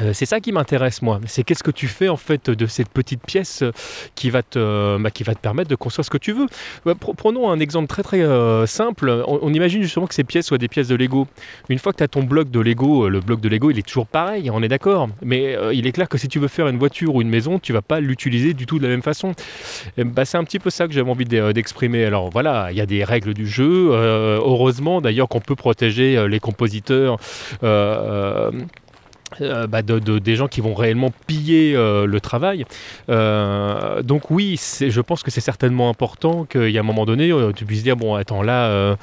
Euh, 0.00 0.12
c'est 0.12 0.26
ça 0.26 0.40
qui 0.40 0.52
m'intéresse 0.52 1.02
moi. 1.02 1.20
C'est 1.26 1.42
qu'est-ce 1.42 1.62
que 1.62 1.70
tu 1.70 1.88
fais 1.88 2.08
en 2.08 2.16
fait 2.16 2.50
de 2.50 2.66
cette 2.66 2.88
petite 2.88 3.22
pièce 3.24 3.62
euh, 3.62 3.72
qui 4.14 4.30
va 4.30 4.42
te, 4.42 4.58
euh, 4.58 4.98
bah, 4.98 5.10
qui 5.10 5.22
va 5.22 5.34
te 5.34 5.40
permettre 5.40 5.68
de 5.68 5.74
construire 5.74 6.04
ce 6.04 6.10
que 6.10 6.18
tu 6.18 6.32
veux. 6.32 6.46
Bah, 6.84 6.94
prenons 6.94 7.50
un 7.50 7.60
exemple 7.60 7.88
très 7.88 8.02
très 8.02 8.18
simple. 8.66 9.24
On, 9.26 9.52
imagine 9.52 9.82
justement 9.82 10.06
que 10.06 10.14
ces 10.14 10.24
pièces 10.24 10.46
soient 10.46 10.58
des 10.58 10.68
pièces 10.68 10.88
de 10.88 10.94
Lego. 10.94 11.26
Une 11.68 11.78
fois 11.78 11.92
que 11.92 11.98
tu 11.98 12.04
as 12.04 12.08
ton 12.08 12.22
bloc 12.22 12.50
de 12.50 12.60
Lego, 12.60 13.08
le 13.08 13.20
bloc 13.20 13.40
de 13.40 13.48
Lego 13.48 13.70
il 13.70 13.78
est 13.78 13.86
toujours 13.86 14.06
pareil, 14.06 14.50
on 14.50 14.62
est 14.62 14.68
d'accord. 14.68 15.08
Mais 15.22 15.56
il 15.72 15.86
est 15.86 15.92
clair 15.92 16.08
que 16.08 16.18
si 16.18 16.28
tu 16.28 16.38
veux 16.38 16.48
faire 16.48 16.68
une 16.68 16.78
voiture 16.78 17.14
ou 17.14 17.22
une 17.22 17.28
maison, 17.28 17.58
tu 17.58 17.72
vas 17.72 17.82
pas 17.82 18.00
l'utiliser 18.00 18.54
du 18.54 18.66
tout 18.66 18.78
de 18.78 18.84
la 18.84 18.88
même 18.88 19.02
façon. 19.02 19.32
Bah, 19.96 20.24
c'est 20.24 20.38
un 20.38 20.44
petit 20.44 20.58
peu 20.58 20.70
ça 20.70 20.86
que 20.86 20.92
j'avais 20.92 21.10
envie 21.10 21.24
d'exprimer. 21.24 22.04
Alors 22.04 22.30
voilà, 22.30 22.68
il 22.70 22.76
y 22.76 22.80
a 22.80 22.86
des 22.86 23.04
règles 23.04 23.34
du 23.34 23.46
jeu. 23.46 23.90
heureusement 23.90 25.00
d'ailleurs 25.00 25.28
qu'on 25.28 25.40
peut 25.40 25.56
protéger 25.56 26.26
les 26.28 26.40
compositeurs. 26.40 27.18
Euh, 29.42 29.66
bah, 29.66 29.82
de, 29.82 29.98
des 30.18 30.36
gens 30.36 30.48
qui 30.48 30.60
vont 30.60 30.74
réellement 30.74 31.12
piller 31.26 31.74
euh, 31.76 32.06
le 32.06 32.20
travail. 32.20 32.64
Euh, 33.10 34.02
donc 34.02 34.30
oui, 34.30 34.58
je 34.80 35.00
pense 35.00 35.22
que 35.22 35.30
c'est 35.30 35.42
certainement 35.42 35.90
important 35.90 36.44
qu'il 36.44 36.70
y 36.70 36.78
a 36.78 36.80
un 36.80 36.84
moment 36.84 37.04
donné, 37.04 37.30
tu 37.54 37.64
puisses 37.66 37.82
dire, 37.82 37.96
bon, 37.96 38.14
attends, 38.14 38.42
là, 38.42 38.96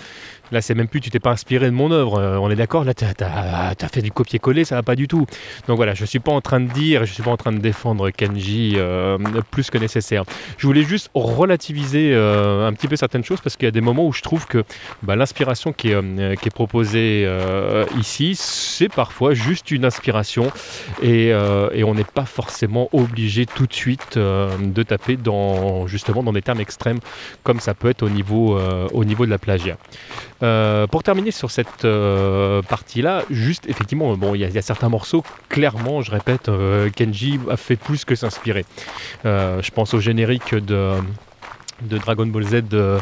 Là, 0.51 0.61
c'est 0.61 0.75
même 0.75 0.87
plus, 0.87 1.01
tu 1.01 1.09
t'es 1.09 1.19
pas 1.19 1.31
inspiré 1.31 1.65
de 1.65 1.71
mon 1.71 1.91
œuvre. 1.91 2.19
Euh, 2.19 2.37
on 2.37 2.49
est 2.49 2.55
d'accord 2.55 2.83
Là, 2.83 2.93
tu 2.93 3.03
as, 3.03 3.89
fait 3.91 4.01
du 4.01 4.11
copier-coller, 4.11 4.65
ça 4.65 4.75
va 4.75 4.83
pas 4.83 4.95
du 4.95 5.07
tout. 5.07 5.25
Donc 5.67 5.77
voilà, 5.77 5.93
je 5.93 6.05
suis 6.05 6.19
pas 6.19 6.31
en 6.31 6.41
train 6.41 6.59
de 6.59 6.71
dire, 6.71 7.05
je 7.05 7.13
suis 7.13 7.23
pas 7.23 7.31
en 7.31 7.37
train 7.37 7.51
de 7.51 7.57
défendre 7.57 8.09
Kenji 8.11 8.73
euh, 8.75 9.17
plus 9.51 9.69
que 9.69 9.77
nécessaire. 9.77 10.23
Je 10.57 10.67
voulais 10.67 10.83
juste 10.83 11.09
relativiser 11.13 12.11
euh, 12.13 12.67
un 12.67 12.73
petit 12.73 12.87
peu 12.87 12.95
certaines 12.95 13.23
choses 13.23 13.41
parce 13.41 13.55
qu'il 13.55 13.65
y 13.65 13.67
a 13.67 13.71
des 13.71 13.81
moments 13.81 14.05
où 14.05 14.13
je 14.13 14.21
trouve 14.21 14.45
que 14.45 14.63
bah, 15.01 15.15
l'inspiration 15.15 15.73
qui 15.73 15.89
est, 15.89 16.49
proposée 16.53 17.27
ici, 17.97 18.35
c'est 18.35 18.87
parfois 18.87 19.33
juste 19.33 19.71
une 19.71 19.83
inspiration 19.83 20.51
et, 21.01 21.29
et 21.29 21.83
on 21.83 21.95
n'est 21.95 22.03
pas 22.03 22.25
forcément 22.25 22.87
obligé 22.93 23.45
tout 23.45 23.65
de 23.65 23.73
suite 23.73 24.17
de 24.17 24.83
taper 24.83 25.17
dans 25.17 25.87
justement 25.87 26.23
dans 26.23 26.31
des 26.31 26.41
termes 26.41 26.61
extrêmes 26.61 26.99
comme 27.43 27.59
ça 27.59 27.73
peut 27.73 27.89
être 27.89 28.03
au 28.03 28.09
niveau, 28.09 28.57
au 28.93 29.03
niveau 29.03 29.25
de 29.25 29.31
la 29.31 29.37
plagiat. 29.37 29.77
Euh, 30.43 30.85
pour 30.87 31.03
terminer 31.03 31.31
sur 31.31 31.49
cette 31.49 31.85
euh, 31.85 32.61
partie-là, 32.61 33.23
juste 33.29 33.65
effectivement, 33.69 34.15
bon, 34.17 34.35
il 34.35 34.41
y, 34.41 34.57
a 34.57 34.61
certains 34.61 34.89
morceaux, 34.89 35.23
clairement, 35.49 36.01
je 36.01 36.11
répète, 36.11 36.49
euh, 36.49 36.89
Kenji 36.89 37.39
a 37.49 37.57
fait 37.57 37.77
plus 37.77 38.03
que 38.05 38.15
s'inspirer. 38.15 38.65
je 39.23 39.71
pense 39.71 39.93
au 39.93 39.99
générique 39.99 40.53
de 40.53 40.95
de 41.81 41.97
Dragon 41.97 42.25
Ball 42.25 42.43
Z 42.43 42.61
de 42.69 42.97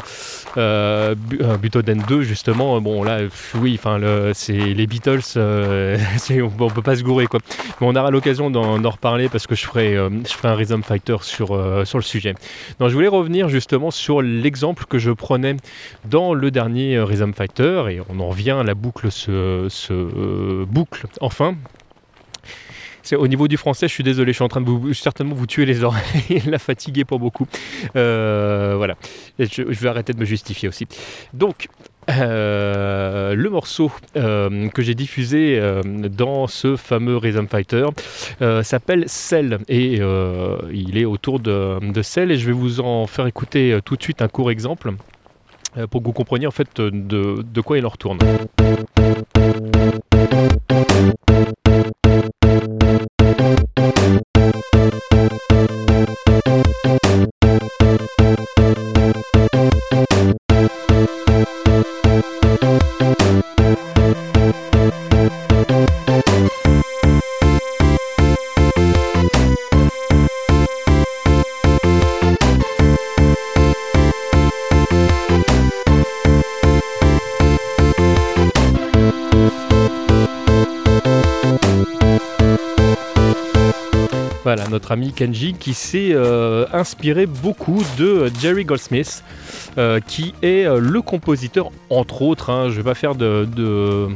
euh, 0.56 1.14
Butoden 1.60 2.02
2 2.08 2.22
justement 2.22 2.80
bon 2.80 3.02
là 3.02 3.20
oui 3.56 3.78
enfin 3.78 4.00
c'est 4.32 4.52
les 4.52 4.86
Beatles 4.86 5.20
on, 5.36 6.70
peut 6.70 6.82
pas 6.82 6.96
se 6.96 7.02
gourer 7.02 7.26
quoi. 7.26 7.40
Mais 7.80 7.86
on 7.86 7.94
aura 7.94 8.10
l'occasion 8.10 8.50
d'en 8.50 8.90
reparler 8.90 9.28
parce 9.28 9.46
que 9.46 9.54
je 9.54 9.64
ferai 9.64 9.94
je 9.94 10.32
ferai 10.32 10.48
un 10.48 10.54
Rhythm 10.54 10.82
Fighter 10.82 11.16
sur 11.22 11.48
sur 11.86 11.98
le 11.98 12.04
sujet. 12.04 12.34
Donc 12.78 12.88
je 12.88 12.94
voulais 12.94 13.08
revenir 13.08 13.48
justement 13.48 13.90
sur 13.90 14.22
l'exemple 14.22 14.84
que 14.86 14.98
je 14.98 15.10
prenais 15.10 15.56
dans 16.04 16.34
le 16.34 16.50
dernier 16.50 16.98
Rhythm 17.00 17.32
Fighter 17.32 17.84
et 17.90 18.00
on 18.08 18.20
en 18.20 18.28
revient 18.28 18.62
la 18.64 18.74
boucle 18.74 19.10
se 19.10 20.64
boucle 20.64 21.06
enfin 21.20 21.54
au 23.12 23.28
niveau 23.28 23.48
du 23.48 23.56
français, 23.56 23.88
je 23.88 23.92
suis 23.92 24.04
désolé, 24.04 24.32
je 24.32 24.36
suis 24.36 24.44
en 24.44 24.48
train 24.48 24.60
de 24.60 24.92
certainement 24.92 25.34
vous 25.34 25.46
tuer 25.46 25.66
les 25.66 25.84
oreilles, 25.84 26.42
la 26.46 26.58
fatiguer 26.58 27.04
pour 27.04 27.18
beaucoup. 27.18 27.46
Euh, 27.96 28.74
voilà, 28.76 28.96
je, 29.38 29.62
vais 29.62 29.88
arrêter 29.88 30.12
de 30.12 30.18
me 30.18 30.24
justifier 30.24 30.68
aussi. 30.68 30.86
Donc, 31.32 31.68
Euh, 32.10 33.34
le 33.34 33.48
morceau 33.48 33.90
euh, 34.18 34.68
que 34.68 34.82
j'ai 34.82 34.94
diffusé 34.94 35.58
dans 36.10 36.46
ce 36.46 36.76
fameux 36.76 37.16
Rhythm 37.16 37.46
Fighter 37.46 37.86
s'appelle 38.62 39.04
Cell 39.06 39.60
et 39.70 40.00
il 40.70 40.98
est 40.98 41.06
autour 41.06 41.40
de, 41.40 42.02
Cell 42.02 42.30
et 42.30 42.36
je 42.36 42.44
vais 42.44 42.52
vous 42.52 42.80
en 42.80 43.06
faire 43.06 43.26
écouter 43.26 43.78
tout 43.86 43.96
de 43.96 44.02
suite 44.02 44.20
un 44.20 44.28
court 44.28 44.50
exemple 44.50 44.92
pour 45.90 46.02
que 46.02 46.06
vous 46.06 46.12
compreniez 46.12 46.46
en 46.46 46.50
fait 46.50 46.78
de 46.78 47.60
quoi 47.62 47.78
il 47.78 47.86
en 47.86 47.88
retourne. 47.88 48.18
Notre 84.74 84.90
ami 84.90 85.12
Kenji 85.12 85.54
qui 85.54 85.72
s'est 85.72 86.10
euh, 86.12 86.66
inspiré 86.72 87.26
beaucoup 87.26 87.80
de 87.96 88.28
Jerry 88.40 88.64
Goldsmith, 88.64 89.22
euh, 89.78 90.00
qui 90.00 90.34
est 90.42 90.66
euh, 90.66 90.80
le 90.80 91.00
compositeur, 91.00 91.70
entre 91.90 92.22
autres, 92.22 92.50
hein, 92.50 92.64
je 92.70 92.72
ne 92.72 92.76
vais 92.78 92.82
pas 92.82 92.94
faire 92.94 93.14
de, 93.14 93.46
de, 93.54 94.08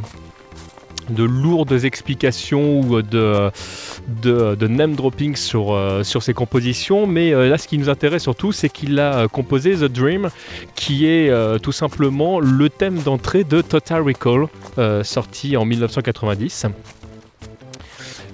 lourdes 1.16 1.84
explications 1.84 2.80
ou 2.80 3.02
de, 3.02 4.66
name 4.66 4.96
dropping 4.96 5.36
sur 5.36 6.02
ses 6.04 6.34
compositions, 6.34 7.06
mais 7.06 7.30
là 7.30 7.56
ce 7.56 7.68
qui 7.68 7.78
nous 7.78 7.88
intéresse 7.88 8.22
surtout 8.22 8.52
c'est 8.52 8.68
qu'il 8.68 8.98
a 8.98 9.26
composé 9.28 9.74
The 9.74 9.84
Dream 9.84 10.28
qui 10.74 11.06
est 11.06 11.32
tout 11.60 11.72
simplement 11.72 12.40
le 12.40 12.68
thème 12.68 12.98
d'entrée 12.98 13.44
de 13.44 13.62
Total 13.62 14.02
Recall 14.02 14.48
sorti 15.02 15.56
en 15.56 15.64
1990. 15.64 16.66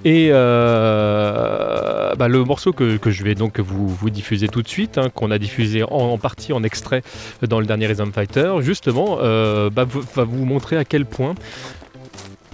Et 0.04 0.28
euh, 0.30 2.14
bah, 2.14 2.28
le 2.28 2.44
morceau 2.44 2.72
que, 2.72 2.98
je 3.04 3.24
vais 3.24 3.34
donc 3.34 3.58
vous, 3.58 4.10
diffuser 4.10 4.48
tout 4.48 4.62
de 4.62 4.68
suite, 4.68 4.98
hein, 4.98 5.08
qu'on 5.14 5.30
a 5.30 5.38
diffusé 5.38 5.82
en, 5.82 6.18
partie 6.18 6.52
en 6.52 6.62
extrait 6.62 7.02
dans 7.42 7.58
le 7.58 7.66
dernier 7.66 7.86
Rhythm 7.86 8.12
Fighter, 8.12 8.52
justement, 8.60 9.18
euh, 9.22 9.70
bah, 9.70 9.86
va 10.14 10.24
vous 10.24 10.44
montrer 10.44 10.76
à 10.76 10.84
quel 10.84 11.06
point 11.06 11.34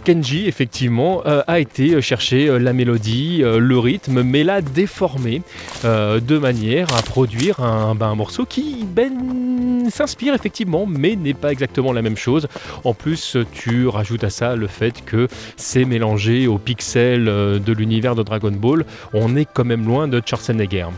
Kenji, 0.04 0.46
effectivement, 0.46 1.22
euh, 1.26 1.42
a 1.46 1.60
été 1.60 2.00
chercher 2.00 2.48
euh, 2.48 2.58
la 2.58 2.72
mélodie, 2.72 3.40
euh, 3.42 3.58
le 3.58 3.78
rythme, 3.78 4.22
mais 4.22 4.44
l'a 4.44 4.62
déformé 4.62 5.42
de 5.84 6.38
manière 6.38 6.94
à 6.96 7.02
produire 7.02 7.60
un, 7.60 7.94
ben, 7.94 8.14
morceau 8.14 8.44
qui 8.44 8.84
ben, 8.86 9.88
s'inspire 9.90 10.34
effectivement, 10.34 10.86
mais 10.86 11.16
n'est 11.16 11.34
pas 11.34 11.52
exactement 11.52 11.92
la 11.92 12.02
même 12.02 12.16
chose. 12.16 12.48
En 12.84 12.92
plus, 12.92 13.36
tu 13.52 13.88
rajoutes 13.88 14.24
à 14.24 14.30
ça 14.30 14.56
le 14.56 14.66
fait 14.66 15.04
que 15.04 15.28
c'est 15.56 15.84
mélangé 15.84 16.46
aux 16.46 16.58
pixels 16.58 17.24
de 17.24 17.72
l'univers 17.72 18.14
de 18.14 18.22
Dragon 18.22 18.50
Ball. 18.50 18.84
On 19.14 19.36
est 19.36 19.46
quand 19.50 19.64
même 19.64 19.86
loin 19.86 20.06
de 20.06 20.20
Schwarzenegger. 20.24 20.88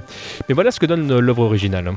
Mais 0.49 0.55
voilà 0.55 0.71
ce 0.71 0.81
que 0.81 0.87
donne 0.87 1.19
l'œuvre 1.19 1.43
originale. 1.43 1.93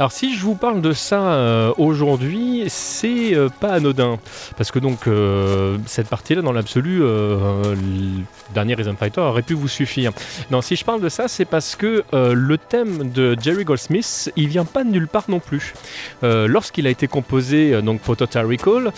Alors 0.00 0.12
si 0.12 0.34
je 0.34 0.42
vous 0.42 0.54
parle 0.54 0.80
de 0.80 0.94
ça 0.94 1.34
euh, 1.34 1.74
aujourd'hui, 1.76 2.64
c'est 2.68 3.34
euh, 3.34 3.50
pas 3.50 3.72
anodin. 3.72 4.18
Parce 4.56 4.70
que 4.70 4.78
donc 4.78 5.06
euh, 5.06 5.76
cette 5.84 6.08
partie-là, 6.08 6.40
dans 6.40 6.52
l'absolu, 6.52 7.00
le 7.00 7.74
dernier 8.54 8.76
Rhythm 8.76 8.96
Fighter 8.96 9.20
aurait 9.20 9.42
pu 9.42 9.52
vous 9.52 9.68
suffire. 9.68 10.12
Non, 10.50 10.62
si 10.62 10.74
je 10.74 10.86
parle 10.86 11.02
de 11.02 11.10
ça, 11.10 11.28
c'est 11.28 11.44
parce 11.44 11.76
que 11.76 12.02
le 12.12 12.56
thème 12.56 13.10
de 13.10 13.36
Jerry 13.38 13.64
Goldsmith, 13.64 14.32
il 14.36 14.48
vient 14.48 14.64
pas 14.64 14.84
de 14.84 14.88
nulle 14.88 15.06
part 15.06 15.24
non 15.28 15.38
plus. 15.38 15.74
Lorsqu'il 16.22 16.86
a 16.86 16.90
été 16.90 17.06
composé 17.06 17.82
donc 17.82 18.00
pour 18.00 18.16
Total 18.16 18.46
Recall, 18.46 18.92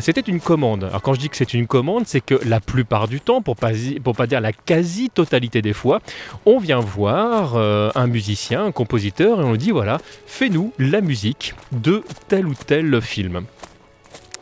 c'était 0.00 0.20
une 0.22 0.40
commande. 0.40 0.84
Alors 0.84 1.02
quand 1.02 1.14
je 1.14 1.20
dis 1.20 1.28
que 1.28 1.36
c'est 1.36 1.54
une 1.54 1.68
commande, 1.68 2.04
c'est 2.06 2.20
que 2.20 2.34
la 2.44 2.58
plupart 2.58 3.06
du 3.06 3.20
temps, 3.20 3.42
pour 3.42 3.54
pas, 3.54 3.70
pour 4.02 4.16
pas 4.16 4.26
dire 4.26 4.40
la 4.40 4.52
quasi-totalité 4.52 5.62
des 5.62 5.72
fois, 5.72 6.00
on 6.46 6.58
vient 6.58 6.80
voir 6.80 7.56
un 7.56 8.06
musicien, 8.08 8.64
un 8.64 8.72
compositeur, 8.72 9.40
et 9.40 9.44
on 9.44 9.52
lui 9.52 9.58
dit 9.58 9.70
voilà, 9.70 9.98
fais 10.26 10.47
nous 10.50 10.72
la 10.78 11.00
musique 11.00 11.54
de 11.72 12.02
tel 12.28 12.46
ou 12.46 12.54
tel 12.54 13.00
film. 13.00 13.44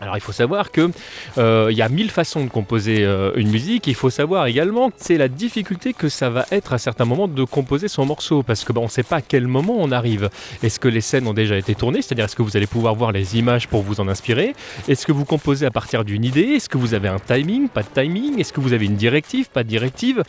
Alors 0.01 0.17
il 0.17 0.21
faut 0.21 0.33
savoir 0.33 0.73
que 0.73 0.91
euh, 1.39 1.69
il 1.71 1.77
y 1.77 1.81
a 1.81 1.89
mille 1.89 2.11
façons 2.11 2.45
de 2.45 2.51
composer 2.51 3.05
euh, 3.05 3.33
une 3.37 3.51
musique. 3.51 3.87
Il 3.87 3.95
faut 3.95 4.11
savoir 4.11 4.47
également 4.47 4.91
c'est 4.97 5.17
la 5.17 5.29
difficulté 5.29 5.95
que 5.95 6.11
ça 6.11 6.29
va 6.29 6.45
être 6.51 6.75
à 6.75 6.79
certains 6.79 7.07
moments 7.07 7.29
de 7.29 7.45
composer 7.45 7.89
son 7.89 8.05
morceau 8.05 8.43
parce 8.43 8.65
que 8.65 8.77
on 8.77 8.83
ne 8.83 8.89
sait 8.89 9.03
pas 9.03 9.17
à 9.17 9.21
quel 9.23 9.47
moment 9.47 9.75
on 9.79 9.91
arrive. 9.91 10.29
Est-ce 10.63 10.79
que 10.79 10.89
les 10.89 11.01
scènes 11.01 11.27
ont 11.27 11.33
déjà 11.33 11.57
été 11.57 11.75
tournées, 11.75 12.03
c'est-à-dire 12.03 12.27
est-ce 12.27 12.37
que 12.37 12.43
vous 12.43 12.59
allez 12.59 12.67
pouvoir 12.67 12.95
voir 12.95 13.11
les 13.11 13.39
images 13.39 13.69
pour 13.69 13.81
vous 13.81 14.01
en 14.01 14.09
inspirer? 14.09 14.55
Est-ce 14.87 15.07
que 15.07 15.13
vous 15.13 15.25
composez 15.25 15.65
à 15.65 15.71
partir 15.71 16.05
d'une 16.05 16.25
idée? 16.25 16.43
Est-ce 16.43 16.69
que 16.69 16.77
vous 16.77 16.93
avez 16.93 17.09
un 17.09 17.19
timing? 17.19 17.69
Pas 17.69 17.83
de 17.83 17.89
timing? 17.89 18.39
Est-ce 18.39 18.53
que 18.53 18.61
vous 18.61 18.75
avez 18.75 18.85
une 18.85 18.97
directive? 18.97 19.49
Pas 19.49 19.65
de 19.65 19.69
directive? 19.69 20.23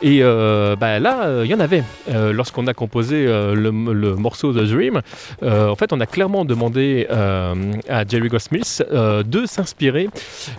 Et 0.00 0.22
bah, 0.22 0.98
là, 0.98 1.44
il 1.44 1.50
y 1.50 1.54
en 1.54 1.60
avait. 1.60 1.84
Lorsqu'on 2.08 2.66
a 2.66 2.72
composé 2.72 3.26
le, 3.26 3.70
morceau 3.70 4.54
The 4.54 4.64
Dream, 4.64 5.02
en 5.42 5.76
fait, 5.76 5.92
on 5.92 6.00
a 6.00 6.06
clairement 6.06 6.46
demandé 6.46 7.06
à 7.10 8.04
Jerry 8.08 8.28
Goldsmith 8.28 8.82
de 9.22 9.46
s'inspirer 9.46 10.08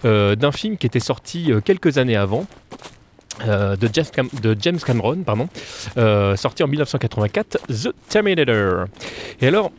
euh, 0.05 0.35
d'un 0.35 0.51
film 0.51 0.77
qui 0.77 0.87
était 0.87 0.99
sorti 0.99 1.51
euh, 1.51 1.61
quelques 1.61 1.97
années 1.97 2.15
avant. 2.15 2.45
de, 3.45 4.57
James 4.59 4.79
Cameron, 4.85 5.23
sorti 6.35 6.63
en 6.63 6.67
1984, 6.67 7.57
The 7.67 7.93
Terminator. 8.09 8.85
Et 9.41 9.47
alors, 9.47 9.71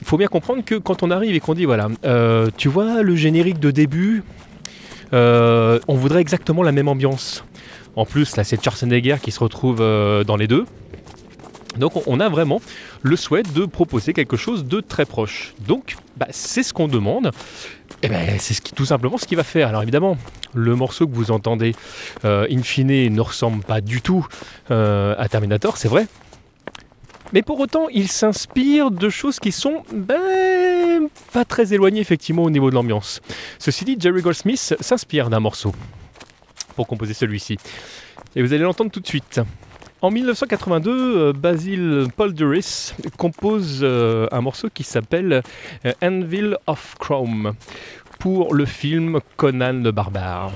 il 0.00 0.06
faut 0.06 0.16
bien 0.16 0.28
comprendre 0.28 0.62
que 0.64 0.76
quand 0.76 1.02
on 1.02 1.10
arrive 1.10 1.34
et 1.34 1.40
qu'on 1.40 1.54
dit, 1.54 1.64
voilà, 1.64 1.88
tu 2.56 2.68
vois 2.68 3.02
le 3.02 3.16
générique 3.16 3.58
de 3.58 3.72
début, 3.72 4.22
on 5.12 5.94
voudrait 5.94 6.20
exactement 6.20 6.62
la 6.62 6.70
même 6.70 6.86
ambiance. 6.86 7.44
En 7.96 8.04
plus, 8.04 8.36
là, 8.36 8.44
c'est 8.44 8.62
Schwarzenegger 8.62 9.16
qui 9.20 9.32
se 9.32 9.40
retrouve 9.40 9.78
dans 9.78 10.36
les 10.36 10.46
deux. 10.46 10.64
Donc 11.78 11.92
on 12.06 12.20
a 12.20 12.28
vraiment 12.28 12.60
le 13.02 13.16
souhait 13.16 13.42
de 13.42 13.64
proposer 13.64 14.12
quelque 14.12 14.36
chose 14.36 14.64
de 14.64 14.80
très 14.80 15.04
proche. 15.04 15.54
Donc 15.66 15.96
bah, 16.16 16.26
c'est 16.30 16.62
ce 16.62 16.72
qu'on 16.72 16.88
demande. 16.88 17.30
Eh 18.02 18.08
ben, 18.08 18.38
c'est 18.38 18.74
tout 18.74 18.84
simplement 18.84 19.18
ce 19.18 19.26
qu'il 19.26 19.36
va 19.36 19.44
faire. 19.44 19.68
Alors 19.68 19.82
évidemment, 19.82 20.16
le 20.54 20.76
morceau 20.76 21.06
que 21.06 21.14
vous 21.14 21.30
entendez 21.30 21.74
euh, 22.24 22.46
in 22.50 22.62
fine 22.62 23.12
ne 23.12 23.20
ressemble 23.20 23.64
pas 23.64 23.80
du 23.80 24.02
tout 24.02 24.26
euh, 24.70 25.14
à 25.18 25.28
Terminator, 25.28 25.76
c'est 25.76 25.88
vrai. 25.88 26.06
Mais 27.32 27.42
pour 27.42 27.60
autant, 27.60 27.88
il 27.88 28.08
s'inspire 28.08 28.90
de 28.90 29.10
choses 29.10 29.38
qui 29.38 29.52
sont 29.52 29.82
ben, 29.92 31.08
pas 31.32 31.44
très 31.44 31.74
éloignées 31.74 32.00
effectivement 32.00 32.44
au 32.44 32.50
niveau 32.50 32.70
de 32.70 32.74
l'ambiance. 32.74 33.20
Ceci 33.58 33.84
dit, 33.84 33.96
Jerry 33.98 34.22
Goldsmith 34.22 34.76
s'inspire 34.80 35.28
d'un 35.28 35.40
morceau 35.40 35.74
pour 36.74 36.86
composer 36.86 37.12
celui-ci. 37.12 37.58
Et 38.34 38.42
vous 38.42 38.52
allez 38.52 38.62
l'entendre 38.62 38.90
tout 38.90 39.00
de 39.00 39.06
suite. 39.06 39.40
En 40.00 40.12
1982, 40.12 40.90
euh, 40.92 41.32
Basil 41.32 42.06
Polderis 42.16 42.94
compose 43.16 43.80
euh, 43.82 44.28
un 44.30 44.40
morceau 44.40 44.68
qui 44.72 44.84
s'appelle 44.84 45.42
euh, 45.84 45.92
Anvil 46.00 46.56
of 46.68 46.94
Chrome 47.00 47.54
pour 48.20 48.54
le 48.54 48.64
film 48.64 49.18
Conan 49.36 49.82
le 49.82 49.90
barbare. 49.90 50.52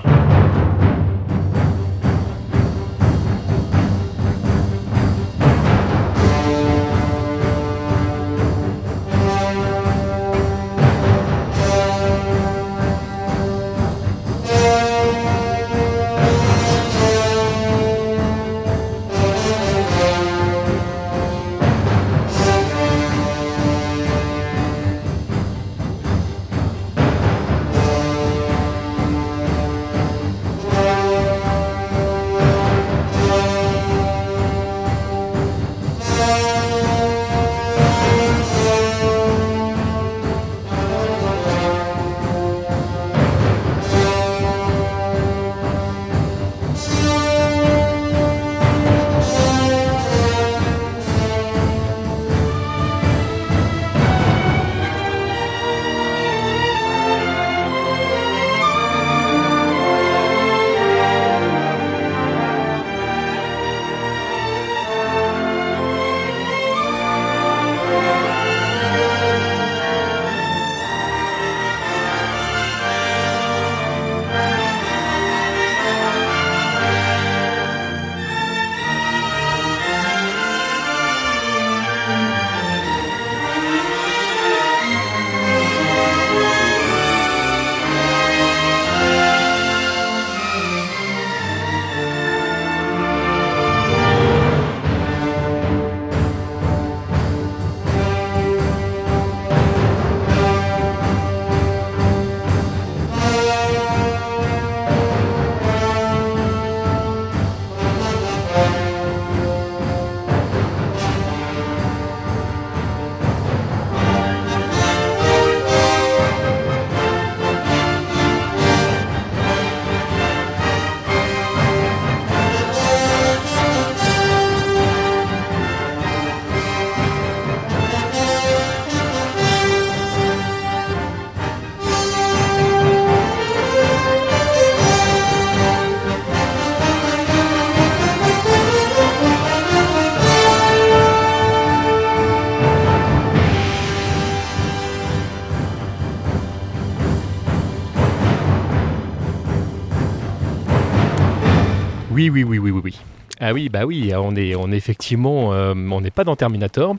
Oui, 152.23 152.45
oui, 152.45 152.45
oui, 152.45 152.71
oui, 152.71 152.81
oui. 152.85 152.99
Ah 153.41 153.53
oui, 153.53 153.69
bah 153.69 153.85
oui, 153.85 154.13
on 154.17 154.37
est, 154.37 154.55
on 154.55 154.71
est 154.71 154.77
effectivement, 154.77 155.53
euh, 155.53 155.75
on 155.75 156.01
n'est 156.01 156.13
pas 156.13 156.23
dans 156.23 156.37
Terminator. 156.37 156.95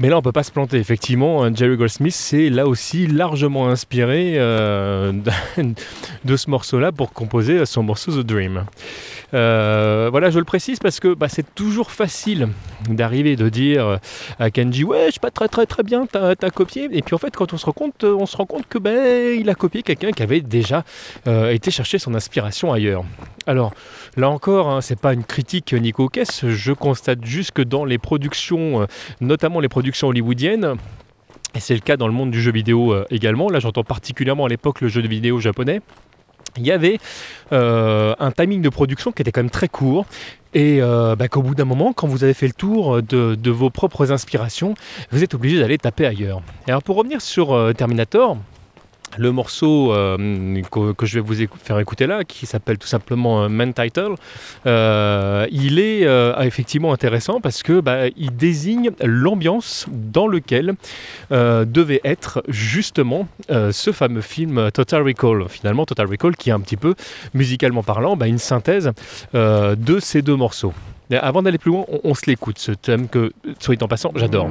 Mais 0.00 0.08
là, 0.08 0.16
on 0.16 0.22
peut 0.22 0.32
pas 0.32 0.42
se 0.42 0.50
planter. 0.50 0.78
Effectivement, 0.78 1.54
Jerry 1.54 1.76
Goldsmith 1.76 2.14
s'est 2.14 2.48
là 2.48 2.66
aussi 2.66 3.06
largement 3.06 3.68
inspiré 3.68 4.36
euh, 4.36 5.12
de 6.24 6.36
ce 6.36 6.48
morceau-là 6.48 6.92
pour 6.92 7.12
composer 7.12 7.66
son 7.66 7.82
morceau 7.82 8.10
The 8.10 8.26
Dream. 8.26 8.64
Euh, 9.34 10.08
voilà, 10.10 10.30
je 10.30 10.38
le 10.38 10.44
précise 10.44 10.78
parce 10.78 10.98
que 10.98 11.12
bah, 11.12 11.28
c'est 11.28 11.54
toujours 11.54 11.90
facile 11.90 12.48
d'arriver 12.88 13.36
de 13.36 13.50
dire 13.50 13.98
à 14.38 14.50
Kenji 14.50 14.84
ouais, 14.84 15.06
je 15.06 15.12
suis 15.12 15.20
pas 15.20 15.30
très 15.30 15.48
très 15.48 15.66
très 15.66 15.82
bien, 15.82 16.06
t'as 16.06 16.34
as 16.40 16.50
copié. 16.50 16.88
Et 16.92 17.02
puis 17.02 17.14
en 17.14 17.18
fait, 17.18 17.36
quand 17.36 17.52
on 17.52 17.58
se 17.58 17.66
rend 17.66 17.72
compte, 17.72 18.04
on 18.04 18.24
se 18.24 18.36
rend 18.36 18.46
compte 18.46 18.66
que 18.66 18.78
ben 18.78 19.38
il 19.38 19.50
a 19.50 19.54
copié 19.54 19.82
quelqu'un 19.82 20.12
qui 20.12 20.22
avait 20.22 20.40
déjà 20.40 20.84
été 21.26 21.70
chercher 21.70 21.98
son 21.98 22.14
inspiration 22.14 22.72
ailleurs. 22.72 23.04
Alors 23.46 23.72
là 24.16 24.30
encore, 24.30 24.68
hein, 24.70 24.80
c'est 24.80 24.98
pas 24.98 25.12
une 25.12 25.24
critique 25.24 25.72
Nico 25.72 26.08
Kess, 26.08 26.46
je 26.46 26.72
constate 26.72 27.24
juste 27.24 27.52
que 27.52 27.62
dans 27.62 27.84
les 27.84 27.98
productions, 27.98 28.86
notamment 29.20 29.60
les 29.60 29.68
productions 29.68 30.08
hollywoodienne. 30.08 30.76
Et 31.56 31.60
c'est 31.60 31.72
le 31.72 31.80
cas 31.80 31.96
dans 31.96 32.06
le 32.06 32.12
monde 32.12 32.30
du 32.30 32.40
jeu 32.40 32.52
vidéo 32.52 32.92
euh, 32.92 33.06
également. 33.08 33.48
Là, 33.48 33.60
j'entends 33.60 33.82
particulièrement 33.82 34.44
à 34.44 34.48
l'époque 34.48 34.82
le 34.82 34.88
jeu 34.88 35.00
de 35.00 35.08
vidéo 35.08 35.40
japonais. 35.40 35.80
Il 36.58 36.66
y 36.66 36.70
avait 36.70 36.98
euh, 37.52 38.14
un 38.18 38.30
timing 38.30 38.60
de 38.60 38.68
production 38.68 39.10
qui 39.10 39.22
était 39.22 39.32
quand 39.32 39.40
même 39.40 39.50
très 39.50 39.68
court 39.68 40.04
et 40.52 40.82
euh, 40.82 41.16
bah, 41.16 41.28
qu'au 41.28 41.40
bout 41.40 41.54
d'un 41.54 41.64
moment, 41.64 41.94
quand 41.94 42.08
vous 42.08 42.24
avez 42.24 42.34
fait 42.34 42.46
le 42.46 42.52
tour 42.52 43.02
de, 43.02 43.50
vos 43.50 43.70
propres 43.70 44.12
inspirations, 44.12 44.74
vous 45.10 45.22
êtes 45.24 45.32
obligé 45.32 45.58
d'aller 45.58 45.78
taper 45.78 46.04
ailleurs. 46.04 46.42
alors 46.68 46.82
pour 46.82 46.96
revenir 46.96 47.22
sur 47.22 47.74
Terminator, 47.74 48.36
le 49.18 49.32
morceau 49.32 49.92
euh, 49.92 50.62
que, 50.96 51.06
je 51.06 51.14
vais 51.14 51.20
vous 51.20 51.34
faire 51.62 51.78
écouter 51.78 52.06
là, 52.06 52.24
qui 52.24 52.46
s'appelle 52.46 52.78
tout 52.78 52.86
simplement 52.86 53.44
euh, 53.44 53.48
Man 53.48 53.72
Title, 53.72 54.14
euh, 54.66 55.46
il 55.50 55.78
est 55.78 56.06
effectivement 56.40 56.92
intéressant 56.92 57.40
parce 57.40 57.62
que 57.62 57.80
bah, 57.80 58.08
il 58.16 58.36
désigne 58.36 58.90
l'ambiance 59.02 59.86
dans 59.90 60.26
lequel 60.26 60.74
devait 61.30 62.00
être 62.04 62.42
justement 62.48 63.28
ce 63.48 63.92
fameux 63.92 64.20
film 64.20 64.70
Total 64.72 65.02
Recall. 65.02 65.48
Finalement, 65.48 65.84
Total 65.86 66.06
Recall 66.06 66.36
qui 66.36 66.50
est 66.50 66.52
un 66.52 66.60
petit 66.60 66.76
peu, 66.76 66.94
musicalement 67.34 67.82
parlant, 67.82 68.16
bah, 68.16 68.26
une 68.26 68.38
synthèse 68.38 68.92
de 69.34 70.00
ces 70.00 70.22
deux 70.22 70.36
morceaux. 70.36 70.74
Avant 71.10 71.42
d'aller 71.42 71.58
plus 71.58 71.70
loin, 71.70 71.84
on, 71.88 72.00
on 72.04 72.14
se 72.14 72.22
l'écoute, 72.26 72.58
ce 72.58 72.72
thème 72.72 73.08
que, 73.08 73.32
soit 73.58 73.82
en 73.82 73.88
passant, 73.88 74.12
j'adore. 74.16 74.48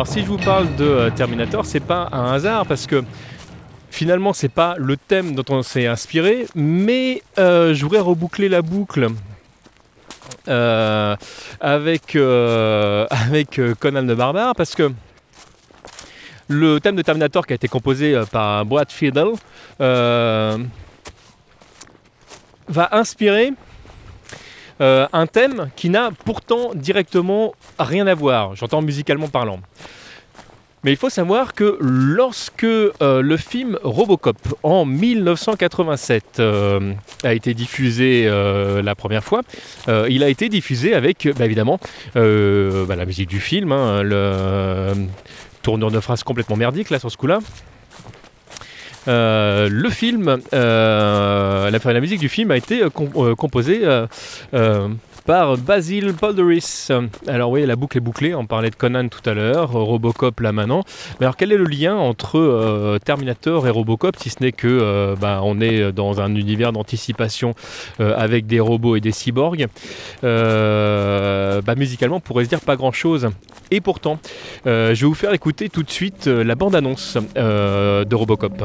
Alors 0.00 0.10
si 0.10 0.22
je 0.22 0.26
vous 0.28 0.38
parle 0.38 0.74
de 0.76 0.84
euh, 0.84 1.10
Terminator, 1.10 1.66
c'est 1.66 1.78
pas 1.78 2.08
un 2.10 2.32
hasard 2.32 2.64
parce 2.64 2.86
que 2.86 3.04
finalement 3.90 4.32
c'est 4.32 4.48
pas 4.48 4.76
le 4.78 4.96
thème 4.96 5.34
dont 5.34 5.44
on 5.50 5.62
s'est 5.62 5.86
inspiré, 5.86 6.46
mais 6.54 7.22
euh, 7.38 7.74
je 7.74 7.82
voudrais 7.82 8.00
reboucler 8.00 8.48
la 8.48 8.62
boucle 8.62 9.08
euh, 10.48 11.14
avec, 11.60 12.16
avec 13.10 13.60
Conan 13.78 14.00
le 14.00 14.14
Barbare 14.14 14.54
parce 14.54 14.74
que 14.74 14.90
le 16.48 16.80
thème 16.80 16.96
de 16.96 17.02
Terminator 17.02 17.46
qui 17.46 17.52
a 17.52 17.56
été 17.56 17.68
composé 17.68 18.18
par 18.32 18.64
Brad 18.64 18.90
Fiedel 18.90 19.32
va 19.78 20.48
inspirer 22.92 23.52
euh, 24.80 25.06
un 25.12 25.26
thème 25.26 25.70
qui 25.76 25.90
n'a 25.90 26.10
pourtant 26.24 26.70
directement 26.74 27.54
rien 27.78 28.06
à 28.06 28.14
voir, 28.14 28.56
j'entends 28.56 28.82
musicalement 28.82 29.28
parlant. 29.28 29.60
Mais 30.82 30.92
il 30.92 30.96
faut 30.96 31.10
savoir 31.10 31.52
que 31.52 31.76
lorsque 31.80 32.64
euh, 32.64 32.90
le 33.00 33.36
film 33.36 33.78
Robocop 33.82 34.38
en 34.62 34.86
1987 34.86 36.38
euh, 36.38 36.94
a 37.22 37.34
été 37.34 37.52
diffusé 37.52 38.24
la 38.82 38.94
première 38.94 39.22
fois, 39.22 39.42
il 39.88 40.22
a 40.22 40.28
été 40.28 40.48
diffusé 40.48 40.94
avec 40.94 41.28
bah, 41.36 41.44
évidemment 41.44 41.78
bah, 42.14 42.96
la 42.96 43.04
musique 43.04 43.28
du 43.28 43.40
film, 43.40 43.72
hein, 43.72 44.02
le 44.02 44.92
tourneur 45.62 45.90
de 45.90 46.00
phrase 46.00 46.22
complètement 46.22 46.56
merdique 46.56 46.88
là 46.88 46.98
sur 46.98 47.10
ce 47.10 47.18
coup-là. 47.18 47.40
Euh, 49.08 49.68
le 49.70 49.88
film, 49.90 50.40
euh, 50.52 51.70
la, 51.70 51.92
la, 51.92 52.00
musique 52.00 52.20
du 52.20 52.28
film 52.28 52.50
a 52.50 52.56
été 52.56 52.82
euh, 52.82 53.34
composée 53.34 53.82
Basil 55.30 56.12
Polderis. 56.14 56.88
Alors 57.28 57.52
oui, 57.52 57.64
la 57.64 57.76
boucle 57.76 57.96
est 57.96 58.00
bouclée, 58.00 58.34
on 58.34 58.46
parlait 58.46 58.70
de 58.70 58.74
Conan 58.74 59.06
tout 59.06 59.20
à 59.30 59.32
l'heure, 59.32 59.70
Robocop 59.70 60.40
là 60.40 60.50
maintenant. 60.50 60.82
Mais 61.20 61.26
alors 61.26 61.36
quel 61.36 61.52
est 61.52 61.56
le 61.56 61.66
lien 61.66 61.94
entre 61.94 62.98
Terminator 63.04 63.68
et 63.68 63.70
Robocop, 63.70 64.16
si 64.16 64.28
ce 64.28 64.42
n'est 64.42 64.50
que 64.50 65.14
bah, 65.20 65.40
on 65.44 65.60
est 65.60 65.92
dans 65.92 66.20
un 66.20 66.34
univers 66.34 66.72
d'anticipation 66.72 67.54
avec 68.00 68.48
des 68.48 68.58
robots 68.58 68.96
et 68.96 69.00
des 69.00 69.12
cyborgs 69.12 69.68
bah, 70.20 71.74
Musicalement, 71.76 72.16
on 72.16 72.20
pourrait 72.20 72.44
se 72.44 72.48
dire 72.48 72.60
pas 72.60 72.74
grand-chose. 72.74 73.28
Et 73.70 73.80
pourtant, 73.80 74.18
je 74.64 74.92
vais 74.92 75.06
vous 75.06 75.14
faire 75.14 75.32
écouter 75.32 75.68
tout 75.68 75.84
de 75.84 75.90
suite 75.90 76.26
la 76.26 76.56
bande-annonce 76.56 77.18
de 77.36 78.14
Robocop. 78.16 78.64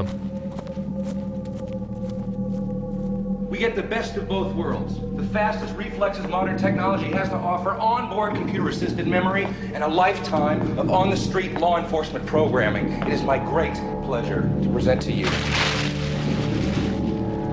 We 3.55 3.61
get 3.61 3.73
the 3.73 3.83
best 3.83 4.17
of 4.17 4.27
both 4.27 4.53
worlds. 4.53 4.99
The 5.15 5.23
fastest 5.31 5.77
reflexes 5.77 6.27
modern 6.27 6.57
technology 6.57 7.05
has 7.13 7.29
to 7.29 7.35
offer, 7.35 7.69
onboard 7.69 8.35
computer-assisted 8.35 9.07
memory, 9.07 9.45
and 9.73 9.81
a 9.81 9.87
lifetime 9.87 10.77
of 10.77 10.91
on-the-street 10.91 11.53
law 11.53 11.77
enforcement 11.79 12.25
programming. 12.25 12.91
It 13.03 13.13
is 13.13 13.23
my 13.23 13.37
great 13.37 13.75
pleasure 14.03 14.41
to 14.41 14.69
present 14.73 15.01
to 15.03 15.13
you 15.13 15.27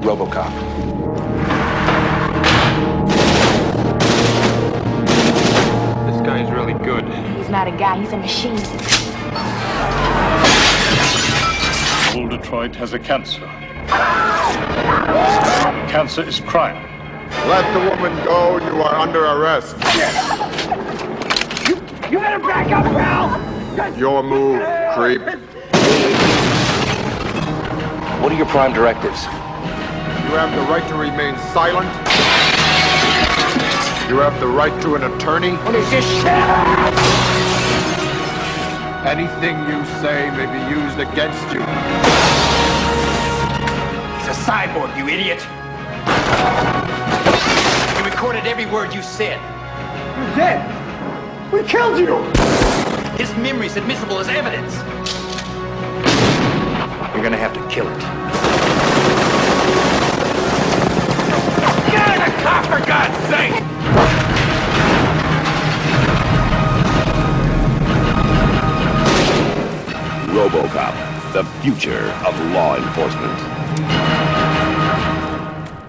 RoboCop. 0.03 0.51
This 6.11 6.21
guy's 6.27 6.51
really 6.51 6.75
good. 6.85 7.05
He's 7.37 7.49
not 7.49 7.69
a 7.69 7.71
guy, 7.71 8.01
he's 8.01 8.13
a 8.13 8.17
machine. 8.17 8.59
Old 12.21 12.31
Detroit 12.31 12.75
has 12.75 12.93
a 12.93 12.99
cancer. 12.99 13.49
Cancer 15.91 16.23
is 16.23 16.41
crime. 16.41 16.77
Let 17.49 17.71
the 17.75 17.81
woman 17.91 18.25
go. 18.25 18.59
You 18.59 18.83
are 18.83 18.95
under 18.95 19.25
arrest. 19.25 19.77
You, 21.69 21.75
you 22.11 22.19
better 22.19 22.39
back 22.39 22.71
up, 22.73 22.85
pal. 22.85 23.99
Your 23.99 24.23
move, 24.23 24.61
creep. 24.95 25.23
What 28.23 28.33
are 28.33 28.37
your 28.37 28.47
prime 28.47 28.73
directives? 28.73 29.25
You 29.25 30.39
have 30.39 30.55
the 30.55 30.63
right 30.71 30.87
to 30.89 30.95
remain 30.95 31.37
silent. 31.53 31.89
You 34.09 34.19
have 34.19 34.39
the 34.41 34.47
right 34.47 34.81
to 34.83 34.95
an 34.95 35.03
attorney. 35.05 35.53
What 35.57 35.75
is 35.75 35.91
this 35.91 36.05
shit? 36.05 36.27
Anything 39.07 39.59
you 39.69 39.85
say 40.01 40.31
may 40.31 40.47
be 40.47 40.61
used 40.71 40.99
against 41.01 41.53
you 41.53 41.63
a 41.63 42.42
cyborg, 44.43 44.97
you 44.97 45.09
idiot. 45.09 45.41
He 47.97 48.03
recorded 48.11 48.45
every 48.45 48.67
word 48.67 48.93
you 48.93 49.01
said. 49.01 49.39
You're 50.19 50.35
dead. 50.35 51.53
We 51.53 51.63
killed 51.63 51.99
you. 51.99 52.23
His 53.19 53.33
memory's 53.37 53.77
admissible 53.77 54.19
as 54.19 54.29
evidence. 54.29 54.75
You're 57.15 57.23
gonna 57.23 57.37
have 57.37 57.53
to 57.55 57.61
kill 57.69 57.87
it. 57.87 58.01
Get 61.93 62.09
in 62.11 62.21
the 62.25 62.43
car, 62.43 62.65
for 62.65 62.81
God's 62.85 63.19
sake! 63.29 63.63
RoboCop, 70.35 71.33
the 71.33 71.45
future 71.63 72.11
of 72.27 72.35
law 72.53 72.77
enforcement. 72.77 74.32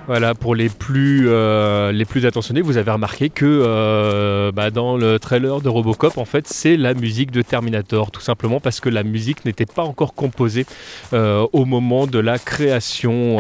Voilà, 0.06 0.36
pour 0.36 0.54
les 0.54 0.68
plus, 0.68 1.30
euh, 1.30 1.94
les 1.94 2.04
plus 2.04 2.26
attentionnés, 2.26 2.62
vous 2.62 2.76
avez 2.76 2.92
remarqué 2.92 3.30
que 3.30 3.46
euh, 3.46 4.52
bah, 4.52 4.70
dans 4.70 4.98
le 4.98 5.18
trailer 5.18 5.62
de 5.62 5.70
Robocop, 5.70 6.18
en 6.18 6.26
fait, 6.26 6.46
c'est 6.46 6.76
la 6.76 6.94
musique 6.94 7.32
de 7.32 7.42
Terminator, 7.42 8.12
tout 8.12 8.20
simplement 8.20 8.60
parce 8.60 8.82
que 8.82 8.90
la 8.90 9.04
musique 9.04 9.46
n'était 9.46 9.66
pas 9.66 9.84
encore 9.84 10.14
composée 10.14 10.66
euh, 11.14 11.48
au 11.54 11.64
moment 11.64 12.06
de 12.06 12.20
la 12.20 12.38
création 12.38 13.38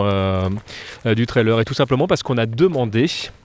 du 1.06 1.26
trailer, 1.26 1.60
et 1.60 1.65
tout 1.65 1.73
simplement 1.73 2.08
parce 2.08 2.23
qu'on 2.23 2.38
a 2.38 2.45
demandé 2.45 3.08
euh, 3.08 3.42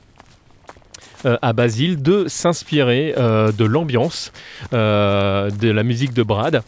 à 1.25 1.53
Basile 1.53 2.03
de 2.03 2.27
s'inspirer 2.29 3.15
euh, 3.17 3.53
de 3.53 3.65
l'ambiance 3.65 4.33
euh, 4.73 5.51
de 5.51 5.71
la 5.71 5.83
musique 5.83 6.13
de 6.13 6.23
Brad 6.23 6.63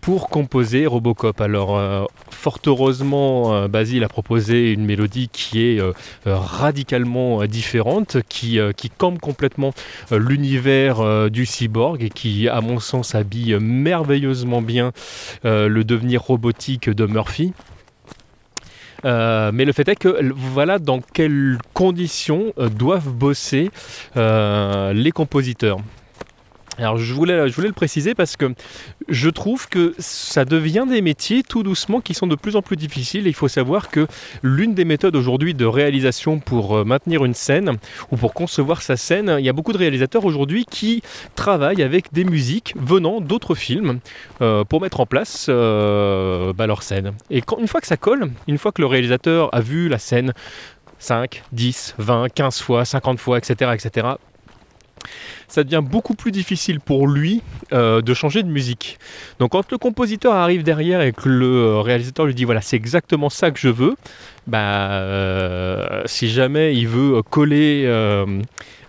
pour 0.00 0.28
composer 0.28 0.86
Robocop. 0.86 1.40
Alors, 1.40 2.08
fort 2.30 2.58
heureusement, 2.66 3.68
Basile 3.68 4.04
a 4.04 4.08
proposé 4.08 4.72
une 4.72 4.84
mélodie 4.84 5.28
qui 5.28 5.60
est 5.62 5.80
radicalement 6.24 7.44
différente, 7.46 8.18
qui, 8.28 8.58
qui 8.76 8.90
campe 8.90 9.18
complètement 9.20 9.72
l'univers 10.10 11.30
du 11.30 11.46
cyborg 11.46 12.02
et 12.02 12.10
qui, 12.10 12.48
à 12.48 12.60
mon 12.60 12.78
sens, 12.78 13.14
habille 13.14 13.58
merveilleusement 13.60 14.62
bien 14.62 14.92
le 15.44 15.82
devenir 15.82 16.22
robotique 16.22 16.88
de 16.88 17.06
Murphy. 17.06 17.52
Euh, 19.04 19.50
mais 19.52 19.64
le 19.64 19.72
fait 19.72 19.88
est 19.88 19.96
que 19.96 20.32
voilà 20.34 20.78
dans 20.78 21.00
quelles 21.00 21.58
conditions 21.72 22.52
euh, 22.58 22.68
doivent 22.68 23.10
bosser 23.10 23.70
euh, 24.16 24.92
les 24.92 25.12
compositeurs. 25.12 25.78
Alors 26.78 26.96
je 26.96 27.12
voulais, 27.12 27.44
le 27.44 27.72
préciser 27.72 28.14
parce 28.14 28.36
que 28.36 28.54
je 29.08 29.28
trouve 29.28 29.68
que 29.68 29.94
ça 29.98 30.44
devient 30.44 30.84
des 30.88 31.02
métiers 31.02 31.42
tout 31.42 31.64
doucement 31.64 32.00
qui 32.00 32.14
sont 32.14 32.28
de 32.28 32.36
plus 32.36 32.54
en 32.54 32.62
plus 32.62 32.76
difficiles. 32.76 33.26
il 33.26 33.34
faut 33.34 33.48
savoir 33.48 33.90
que 33.90 34.06
l'une 34.44 34.74
des 34.74 34.84
méthodes 34.84 35.16
aujourd'hui 35.16 35.54
de 35.54 35.64
réalisation 35.64 36.38
pour 36.38 36.76
euh, 36.76 36.84
maintenir 36.84 37.24
une 37.24 37.34
scène 37.34 37.78
ou 38.12 38.16
pour 38.16 38.32
concevoir 38.32 38.80
sa 38.82 38.96
scène, 38.96 39.36
il 39.40 39.44
y 39.44 39.48
a 39.48 39.52
beaucoup 39.52 39.72
de 39.72 39.78
réalisateurs 39.78 40.24
aujourd'hui 40.24 40.64
qui 40.66 41.02
travaillent 41.34 41.82
avec 41.82 42.12
des 42.12 42.22
musiques 42.22 42.74
venant 42.76 43.20
d'autres 43.20 43.56
films 43.56 43.98
euh, 44.40 44.62
pour 44.62 44.80
mettre 44.80 45.00
en 45.00 45.06
place 45.06 45.46
euh, 45.48 46.52
bah, 46.52 46.68
leur 46.68 46.84
scène. 46.84 47.12
Et 47.30 47.42
une 47.58 47.66
fois 47.66 47.80
que 47.80 47.88
ça 47.88 47.96
colle, 47.96 48.30
une 48.46 48.58
fois 48.58 48.70
que 48.70 48.80
le 48.80 48.86
réalisateur 48.86 49.52
a 49.52 49.60
vu 49.60 49.88
la 49.88 49.98
scène 49.98 50.32
5, 51.00 51.42
10, 51.52 51.96
20, 51.98 52.28
15 52.32 52.60
fois, 52.60 52.84
50 52.84 53.18
fois, 53.18 53.38
etc., 53.38 53.72
etc., 53.74 54.08
ça 55.48 55.64
devient 55.64 55.82
beaucoup 55.82 56.14
plus 56.14 56.30
difficile 56.30 56.78
pour 56.80 57.08
lui 57.08 57.42
euh, 57.72 58.02
de 58.02 58.14
changer 58.14 58.42
de 58.42 58.48
musique. 58.48 58.98
Donc 59.38 59.52
quand 59.52 59.70
le 59.72 59.78
compositeur 59.78 60.34
arrive 60.34 60.62
derrière 60.62 61.00
et 61.00 61.12
que 61.12 61.28
le 61.28 61.46
euh, 61.46 61.80
réalisateur 61.80 62.26
lui 62.26 62.34
dit 62.34 62.44
voilà 62.44 62.60
c'est 62.60 62.76
exactement 62.76 63.30
ça 63.30 63.50
que 63.50 63.58
je 63.58 63.68
veux, 63.68 63.96
bah 64.46 64.58
euh, 64.58 66.02
si 66.06 66.28
jamais 66.28 66.76
il 66.76 66.86
veut 66.86 67.22
coller 67.22 67.86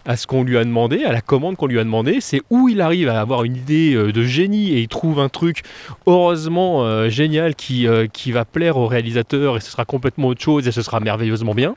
à 0.06 0.18
ce 0.18 0.26
qu'on 0.28 0.44
lui 0.44 0.58
a 0.58 0.64
demandé, 0.64 1.04
à 1.04 1.12
la 1.12 1.22
commande 1.22 1.56
qu'on 1.56 1.68
lui 1.68 1.80
a 1.80 1.84
demandé, 1.84 2.20
c'est 2.20 2.42
où 2.50 2.68
il 2.68 2.82
arrive 2.82 3.10
à 3.10 3.22
avoir 3.22 3.44
une 3.44 3.56
idée 3.56 3.94
de 3.96 4.24
génie 4.24 4.72
et 4.72 4.80
il 4.80 4.88
trouve 4.88 5.20
un 5.20 5.30
truc 5.30 5.62
heureusement 6.08 7.10
génial 7.10 7.56
qui, 7.56 7.88
qui 8.12 8.32
va 8.32 8.46
plaire 8.46 8.78
au 8.78 8.88
réalisateur 8.88 9.58
et 9.58 9.60
ce 9.60 9.72
sera 9.72 9.86
complètement 9.86 10.30
autre 10.30 10.42
chose 10.42 10.68
et 10.68 10.72
ce 10.72 10.82
sera 10.82 11.00
merveilleusement 11.00 11.54
bien. 11.54 11.76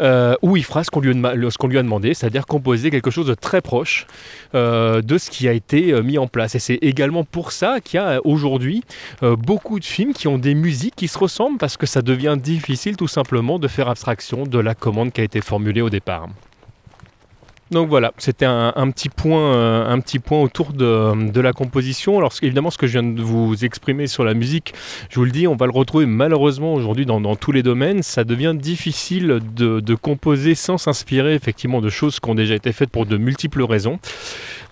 Euh, 0.00 0.34
où 0.42 0.56
il 0.56 0.64
fera 0.64 0.84
ce 0.84 0.90
qu'on 0.90 1.00
lui, 1.00 1.10
a 1.10 1.82
demandé, 1.82 2.14
c'est-à-dire 2.14 2.46
composer 2.46 2.90
quelque 2.90 3.10
chose 3.10 3.26
de 3.26 3.34
très 3.34 3.60
proche 3.60 4.06
euh, 4.54 5.02
de 5.02 5.18
ce 5.18 5.30
qui 5.30 5.48
a 5.48 5.52
été 5.52 5.92
euh, 5.92 6.02
mis 6.02 6.18
en 6.18 6.26
place. 6.26 6.54
Et 6.54 6.58
c'est 6.58 6.78
également 6.82 7.24
pour 7.24 7.52
ça 7.52 7.80
qu'il 7.80 7.98
y 7.98 8.02
a 8.02 8.20
aujourd'hui 8.24 8.82
beaucoup 9.20 9.78
de 9.78 9.84
films 9.84 10.12
qui 10.12 10.28
ont 10.28 10.38
des 10.38 10.54
musiques 10.54 10.94
qui 10.96 11.08
se 11.08 11.18
ressemblent 11.18 11.58
parce 11.58 11.76
que 11.76 11.86
ça 11.86 12.02
devient 12.02 12.36
difficile 12.40 12.96
tout 12.96 13.08
simplement 13.08 13.58
de 13.58 13.68
faire 13.68 13.88
abstraction 13.88 14.44
de 14.44 14.58
la 14.58 14.74
commande 14.74 15.12
qui 15.12 15.20
a 15.20 15.24
été 15.24 15.40
formulée 15.40 15.80
au 15.80 15.90
départ. 15.90 16.28
Donc 17.72 17.88
voilà, 17.88 18.12
c'était 18.18 18.44
un, 18.44 18.90
petit 18.90 19.08
point, 19.08 19.54
euh, 19.54 19.88
un 19.88 19.98
petit 20.00 20.18
point 20.18 20.42
autour 20.42 20.74
de, 20.74 21.40
la 21.40 21.52
composition. 21.54 22.18
Alors 22.18 22.32
évidemment, 22.42 22.70
ce 22.70 22.76
que 22.76 22.86
je 22.86 22.92
viens 22.92 23.02
de 23.02 23.22
vous 23.22 23.64
exprimer 23.64 24.06
sur 24.06 24.24
la 24.24 24.34
musique, 24.34 24.74
je 25.08 25.18
vous 25.18 25.24
le 25.24 25.30
dis, 25.30 25.48
on 25.48 25.56
va 25.56 25.64
le 25.64 25.72
retrouver 25.72 26.04
malheureusement 26.04 26.74
aujourd'hui 26.74 27.06
dans, 27.06 27.34
tous 27.34 27.50
les 27.50 27.62
domaines. 27.62 28.02
Ça 28.02 28.24
devient 28.24 28.54
difficile 28.54 29.40
de, 29.56 29.94
composer 29.94 30.54
sans 30.54 30.76
s'inspirer 30.76 31.34
effectivement 31.34 31.80
de 31.80 31.88
choses 31.88 32.20
qui 32.20 32.28
ont 32.28 32.34
déjà 32.34 32.54
été 32.54 32.72
faites 32.72 32.90
pour 32.90 33.06
de 33.06 33.16
multiples 33.16 33.62
raisons. 33.62 33.98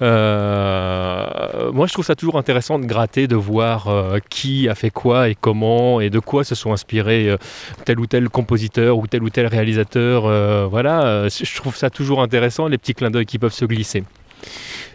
Euh, 0.03 1.73
moi, 1.73 1.87
je 1.87 1.93
trouve 1.93 2.05
ça 2.05 2.15
toujours 2.15 2.37
intéressant 2.37 2.79
de 2.79 2.87
gratter, 2.87 3.27
de 3.27 3.37
voir 3.37 3.89
euh, 3.89 4.19
qui 4.31 4.69
a 4.69 4.75
fait 4.75 4.91
quoi 4.91 5.29
et 5.29 5.35
comment 5.35 6.01
et 6.01 6.11
de 6.11 6.19
quoi 6.19 6.45
se 6.45 6.55
sont 6.55 6.73
inspirés 6.73 7.37
tel 7.85 8.01
ou 8.01 8.07
tel 8.07 8.29
compositeur 8.29 8.99
ou 8.99 9.07
tel 9.07 9.23
ou 9.23 9.31
tel 9.31 9.47
réalisateur. 9.47 10.23
voilà, 10.69 11.29
je 11.29 11.57
trouve 11.57 11.77
ça 11.77 11.91
toujours 11.91 12.23
intéressant 12.23 12.69
les 12.69 12.79
petits 12.79 12.95
clins 12.95 13.11
d'œil 13.11 13.27
qui 13.27 13.39
peuvent 13.39 13.53
se 13.53 13.65
glisser. 13.65 14.05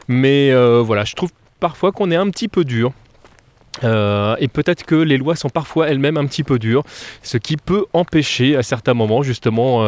Mais 0.07 0.51
euh, 0.51 0.81
voilà, 0.81 1.03
je 1.03 1.15
trouve 1.15 1.31
parfois 1.59 1.91
qu'on 1.91 2.11
est 2.11 2.15
un 2.15 2.29
petit 2.29 2.47
peu 2.47 2.63
dur. 2.63 2.91
Euh, 3.83 4.35
et 4.39 4.47
peut-être 4.47 4.83
que 4.85 4.95
les 4.95 5.17
lois 5.17 5.35
sont 5.35 5.49
parfois 5.49 5.89
elles-mêmes 5.89 6.17
un 6.17 6.25
petit 6.25 6.43
peu 6.43 6.59
dures, 6.59 6.83
ce 7.23 7.37
qui 7.37 7.57
peut 7.57 7.85
empêcher 7.93 8.55
à 8.55 8.63
certains 8.63 8.93
moments 8.93 9.23
justement 9.23 9.83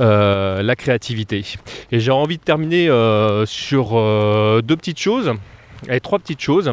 euh, 0.00 0.62
la 0.62 0.76
créativité. 0.76 1.44
Et 1.90 2.00
j'ai 2.00 2.10
envie 2.10 2.38
de 2.38 2.42
terminer 2.42 2.86
sur 3.46 3.92
deux 4.62 4.76
petites 4.76 5.00
choses, 5.00 5.32
et 5.88 6.00
trois 6.00 6.18
petites 6.18 6.40
choses. 6.40 6.70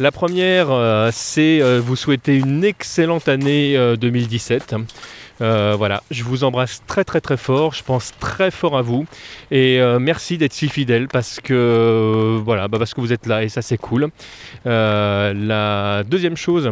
La 0.00 0.10
première, 0.10 0.68
c'est 1.12 1.60
vous 1.78 1.96
souhaiter 1.96 2.36
une 2.36 2.64
excellente 2.64 3.28
année 3.28 3.76
2017. 3.96 4.76
Euh, 5.42 5.74
voilà, 5.76 6.02
je 6.10 6.22
vous 6.22 6.44
embrasse 6.44 6.82
très 6.86 7.04
très 7.04 7.20
très 7.20 7.36
fort, 7.36 7.74
je 7.74 7.82
pense 7.82 8.12
très 8.20 8.50
fort 8.50 8.76
à 8.76 8.82
vous. 8.82 9.06
Et 9.50 9.80
euh, 9.80 9.98
merci 9.98 10.38
d'être 10.38 10.52
si 10.52 10.68
fidèle 10.68 11.08
parce 11.08 11.40
que 11.40 11.52
euh, 11.52 12.40
voilà, 12.42 12.68
bah, 12.68 12.78
parce 12.78 12.94
que 12.94 13.00
vous 13.00 13.12
êtes 13.12 13.26
là 13.26 13.42
et 13.42 13.48
ça 13.48 13.60
c'est 13.60 13.78
cool. 13.78 14.08
la 14.64 16.04
deuxième 16.04 16.36
chose, 16.36 16.70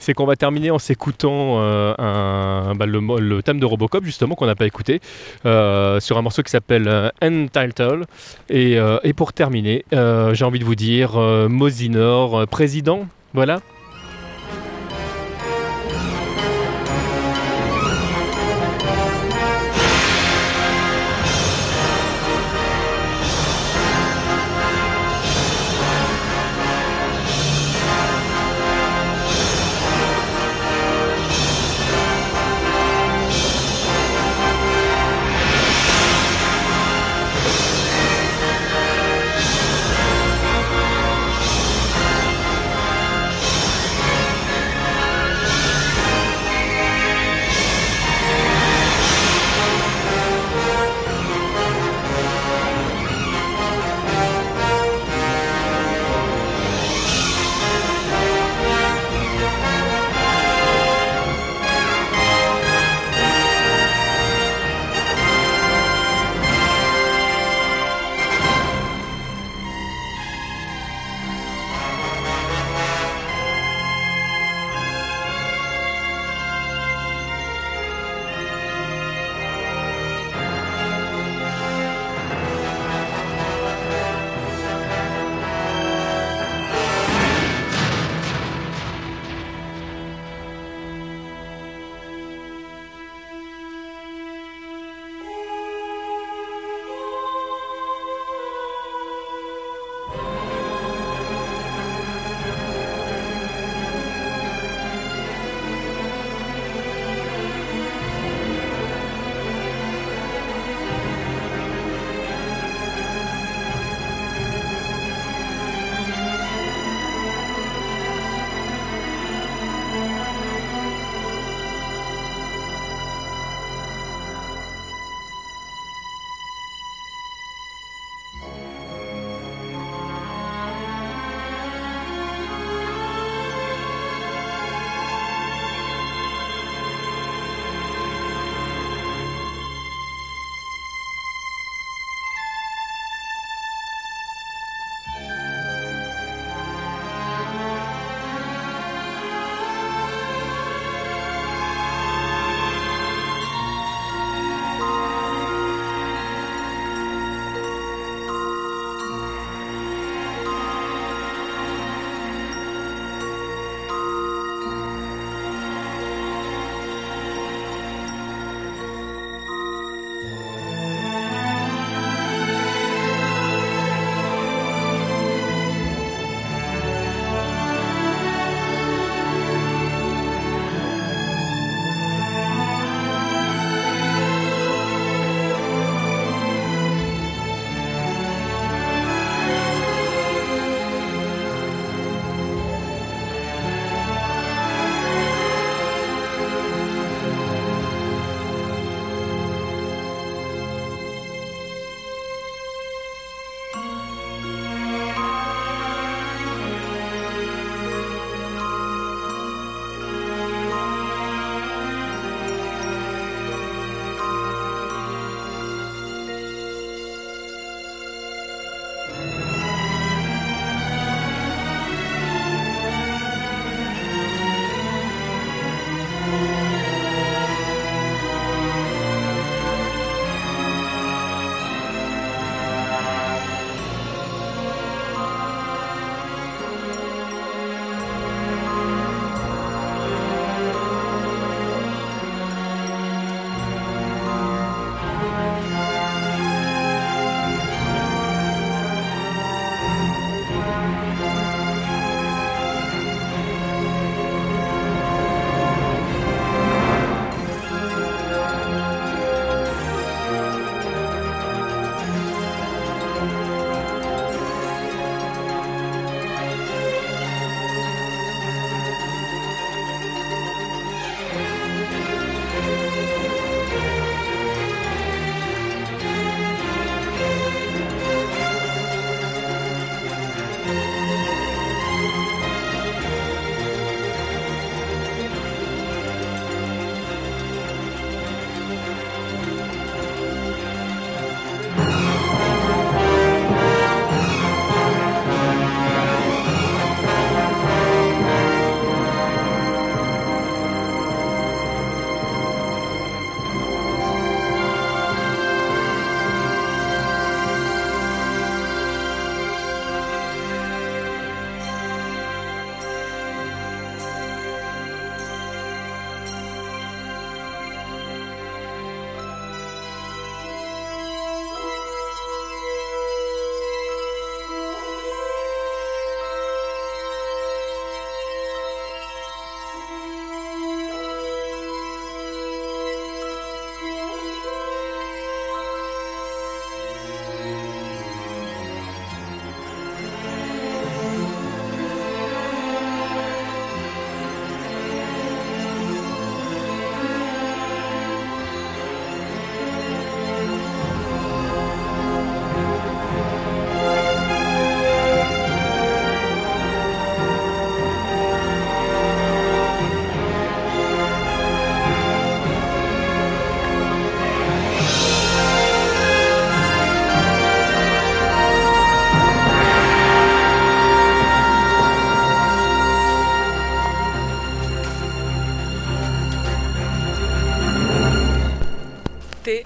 c'est 0.00 0.12
qu'on 0.12 0.26
va 0.26 0.36
terminer 0.36 0.70
en 0.70 0.78
s'écoutant 0.78 1.56
bah, 1.96 2.86
le, 2.86 3.40
thème 3.42 3.60
de 3.60 3.66
Robocop 3.66 4.04
justement 4.04 4.34
qu'on 4.34 4.46
n'a 4.46 4.56
pas 4.56 4.66
écouté 4.66 5.00
sur 5.44 6.18
un 6.18 6.22
morceau 6.22 6.42
qui 6.42 6.50
s'appelle 6.50 7.12
Untitled 7.20 8.06
et, 8.48 8.78
et, 9.04 9.12
pour 9.12 9.32
terminer 9.32 9.84
j'ai 9.92 10.44
envie 10.44 10.58
de 10.58 10.64
vous 10.64 10.74
dire 10.74 11.16
Mosinor 11.48 12.46
président. 12.48 13.06
Voilà 13.34 13.60